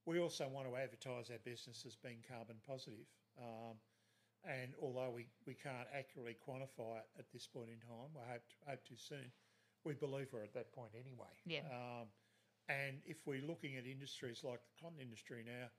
we 0.05 0.19
also 0.19 0.47
want 0.47 0.67
to 0.67 0.75
advertise 0.75 1.29
our 1.31 1.39
business 1.43 1.83
as 1.85 1.95
being 1.95 2.23
carbon 2.27 2.57
positive. 2.65 3.07
Um, 3.39 3.77
and 4.43 4.73
although 4.81 5.11
we, 5.13 5.27
we 5.45 5.53
can't 5.53 5.87
accurately 5.93 6.35
quantify 6.47 6.97
it 6.97 7.07
at 7.19 7.25
this 7.31 7.47
point 7.47 7.69
in 7.69 7.79
time, 7.79 8.09
I 8.17 8.33
hope 8.33 8.45
to, 8.49 8.55
hope 8.69 8.83
to 8.85 8.95
soon, 8.95 9.31
we 9.83 9.93
believe 9.93 10.27
we're 10.33 10.43
at 10.43 10.53
that 10.53 10.73
point 10.73 10.91
anyway. 10.93 11.33
Yeah. 11.45 11.65
Um, 11.69 12.07
and 12.69 12.97
if 13.05 13.17
we're 13.25 13.45
looking 13.45 13.75
at 13.77 13.85
industries 13.85 14.43
like 14.43 14.61
the 14.63 14.81
cotton 14.81 14.99
industry 15.01 15.43
now, 15.45 15.69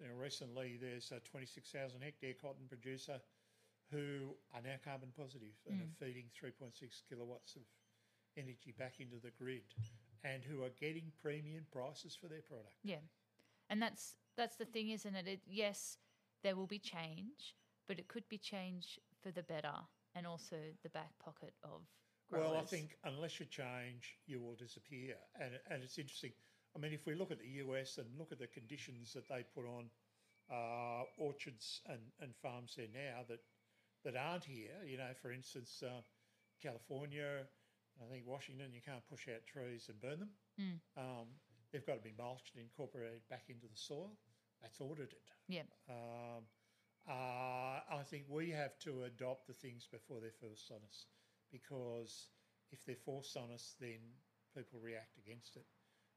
you 0.00 0.08
know, 0.08 0.14
recently 0.14 0.78
there's 0.80 1.12
a 1.12 1.20
26,000 1.20 2.00
hectare 2.02 2.34
cotton 2.40 2.66
producer 2.68 3.20
who 3.90 4.34
are 4.54 4.62
now 4.62 4.76
carbon 4.84 5.10
positive 5.16 5.54
and 5.68 5.80
are 5.80 6.04
feeding 6.04 6.24
3.6 6.32 6.72
kilowatts 7.08 7.56
of 7.56 7.62
energy 8.36 8.74
back 8.78 8.94
into 8.98 9.16
the 9.22 9.30
grid 9.38 9.62
and 10.24 10.42
who 10.42 10.64
are 10.64 10.72
getting 10.80 11.12
premium 11.22 11.64
prices 11.70 12.16
for 12.18 12.28
their 12.28 12.42
product. 12.42 12.74
Yeah, 12.82 13.04
and 13.68 13.80
that's 13.80 14.16
that's 14.36 14.56
the 14.56 14.64
thing, 14.64 14.90
isn't 14.90 15.14
it? 15.14 15.28
it? 15.28 15.40
Yes, 15.46 15.98
there 16.42 16.56
will 16.56 16.66
be 16.66 16.78
change, 16.78 17.54
but 17.88 17.98
it 17.98 18.08
could 18.08 18.28
be 18.28 18.38
change 18.38 18.98
for 19.22 19.30
the 19.30 19.42
better, 19.42 19.74
and 20.14 20.26
also 20.26 20.56
the 20.82 20.88
back 20.90 21.10
pocket 21.18 21.54
of 21.62 21.82
growers. 22.30 22.50
Well, 22.50 22.60
I 22.60 22.64
think 22.64 22.96
unless 23.04 23.40
you 23.40 23.46
change, 23.46 24.16
you 24.26 24.40
will 24.40 24.54
disappear. 24.54 25.14
And, 25.40 25.52
and 25.70 25.82
it's 25.82 25.98
interesting. 25.98 26.32
I 26.76 26.80
mean, 26.80 26.92
if 26.92 27.06
we 27.06 27.14
look 27.14 27.30
at 27.30 27.38
the 27.38 27.48
US 27.64 27.98
and 27.98 28.06
look 28.18 28.32
at 28.32 28.38
the 28.38 28.46
conditions 28.48 29.12
that 29.12 29.28
they 29.28 29.44
put 29.54 29.64
on 29.66 29.90
uh, 30.50 31.04
orchards 31.18 31.80
and, 31.86 32.00
and 32.20 32.34
farms 32.42 32.74
there 32.76 32.88
now 32.92 33.22
that, 33.28 33.40
that 34.04 34.16
aren't 34.16 34.44
here, 34.44 34.74
you 34.86 34.96
know, 34.98 35.10
for 35.22 35.32
instance, 35.32 35.82
uh, 35.84 36.00
California, 36.62 37.46
I 38.02 38.10
think 38.10 38.24
Washington, 38.26 38.72
you 38.72 38.80
can't 38.84 39.06
push 39.08 39.28
out 39.28 39.46
trees 39.46 39.86
and 39.88 40.00
burn 40.00 40.18
them. 40.20 40.30
Um, 40.96 41.26
they've 41.72 41.86
got 41.86 41.96
to 41.96 42.02
be 42.02 42.14
mulched 42.18 42.50
and 42.54 42.62
incorporated 42.62 43.22
back 43.30 43.44
into 43.48 43.66
the 43.66 43.76
soil. 43.76 44.10
That's 44.62 44.80
audited. 44.80 45.14
yeah, 45.48 45.62
Um, 45.88 46.42
uh, 47.08 47.80
I 47.90 48.02
think 48.04 48.24
we 48.28 48.50
have 48.50 48.78
to 48.80 49.04
adopt 49.04 49.46
the 49.46 49.52
things 49.52 49.86
before 49.90 50.20
they're 50.20 50.30
forced 50.40 50.70
on 50.70 50.78
us 50.88 51.06
because 51.52 52.28
if 52.70 52.84
they're 52.84 52.96
forced 53.04 53.36
on 53.36 53.50
us, 53.52 53.74
then 53.80 53.98
people 54.56 54.80
react 54.82 55.18
against 55.18 55.56
it. 55.56 55.66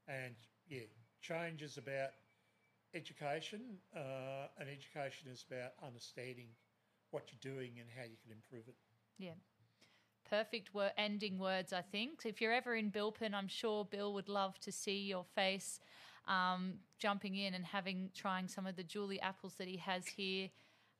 And 0.08 0.36
yeah, 0.68 0.88
change 1.22 1.62
is 1.62 1.78
about 1.78 2.12
education, 2.94 3.62
uh, 3.96 4.48
and 4.60 4.70
education 4.70 5.30
is 5.32 5.46
about 5.50 5.72
understanding 5.86 6.48
what 7.12 7.30
you're 7.32 7.54
doing 7.54 7.74
and 7.80 7.90
how 7.96 8.04
you 8.04 8.18
can 8.24 8.32
improve 8.32 8.68
it. 8.68 8.76
yeah. 9.18 9.32
Perfect 10.30 10.74
wor- 10.74 10.92
ending 10.98 11.40
words, 11.40 11.72
I 11.72 11.82
think. 11.82 12.24
If 12.26 12.42
you're 12.42 12.52
ever 12.52 12.76
in 12.76 12.92
Bilpin, 12.92 13.34
I'm 13.34 13.48
sure 13.48 13.86
Bill 13.86 14.14
would 14.14 14.28
love 14.28 14.60
to 14.60 14.74
see 14.74 15.00
your 15.00 15.24
face 15.36 15.80
um, 16.28 16.74
jumping 17.00 17.36
in 17.36 17.54
and 17.54 17.66
having 17.66 18.10
trying 18.14 18.48
some 18.50 18.68
of 18.68 18.76
the 18.76 18.84
Julie 18.84 19.22
apples 19.22 19.56
that 19.56 19.68
he 19.68 19.78
has 19.78 20.06
here. 20.06 20.50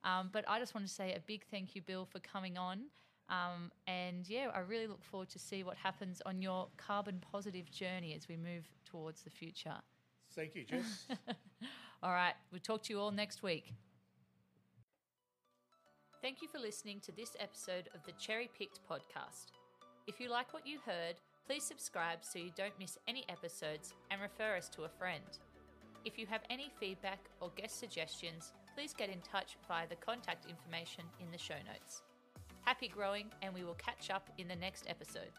Um, 0.08 0.30
but 0.32 0.44
I 0.48 0.58
just 0.58 0.74
want 0.74 0.86
to 0.86 0.92
say 0.92 1.12
a 1.12 1.20
big 1.20 1.44
thank 1.50 1.74
you, 1.74 1.82
Bill, 1.82 2.06
for 2.06 2.18
coming 2.20 2.56
on. 2.56 2.84
Um, 3.28 3.70
and 3.86 4.26
yeah, 4.26 4.48
I 4.54 4.60
really 4.60 4.86
look 4.86 5.04
forward 5.04 5.28
to 5.30 5.38
see 5.38 5.62
what 5.62 5.76
happens 5.76 6.22
on 6.24 6.40
your 6.40 6.68
carbon 6.78 7.22
positive 7.32 7.70
journey 7.70 8.14
as 8.14 8.26
we 8.26 8.36
move 8.36 8.64
towards 8.86 9.22
the 9.22 9.30
future. 9.30 9.76
Thank 10.34 10.54
you, 10.54 10.64
Jess. 10.64 11.06
All 12.02 12.12
right, 12.12 12.34
we'll 12.50 12.60
talk 12.60 12.84
to 12.84 12.92
you 12.92 13.00
all 13.00 13.10
next 13.10 13.42
week. 13.42 13.74
Thank 16.22 16.42
you 16.42 16.48
for 16.48 16.58
listening 16.60 17.00
to 17.00 17.12
this 17.12 17.36
episode 17.40 17.88
of 17.92 18.04
the 18.06 18.12
Cherry 18.12 18.48
Picked 18.56 18.78
podcast. 18.88 19.46
If 20.06 20.20
you 20.20 20.30
like 20.30 20.54
what 20.54 20.64
you 20.64 20.78
heard, 20.86 21.16
please 21.44 21.64
subscribe 21.64 22.20
so 22.22 22.38
you 22.38 22.52
don't 22.56 22.78
miss 22.78 22.96
any 23.08 23.24
episodes 23.28 23.94
and 24.12 24.20
refer 24.20 24.56
us 24.56 24.68
to 24.70 24.84
a 24.84 24.88
friend. 24.88 25.24
If 26.04 26.16
you 26.18 26.26
have 26.26 26.42
any 26.48 26.70
feedback 26.78 27.18
or 27.40 27.50
guest 27.56 27.80
suggestions, 27.80 28.52
please 28.78 28.94
get 28.94 29.08
in 29.08 29.20
touch 29.22 29.56
via 29.66 29.88
the 29.88 29.96
contact 29.96 30.46
information 30.48 31.02
in 31.18 31.28
the 31.32 31.36
show 31.36 31.58
notes. 31.66 32.02
Happy 32.64 32.86
growing, 32.86 33.26
and 33.42 33.52
we 33.52 33.64
will 33.64 33.74
catch 33.74 34.08
up 34.08 34.30
in 34.38 34.46
the 34.46 34.54
next 34.54 34.84
episode. 34.88 35.32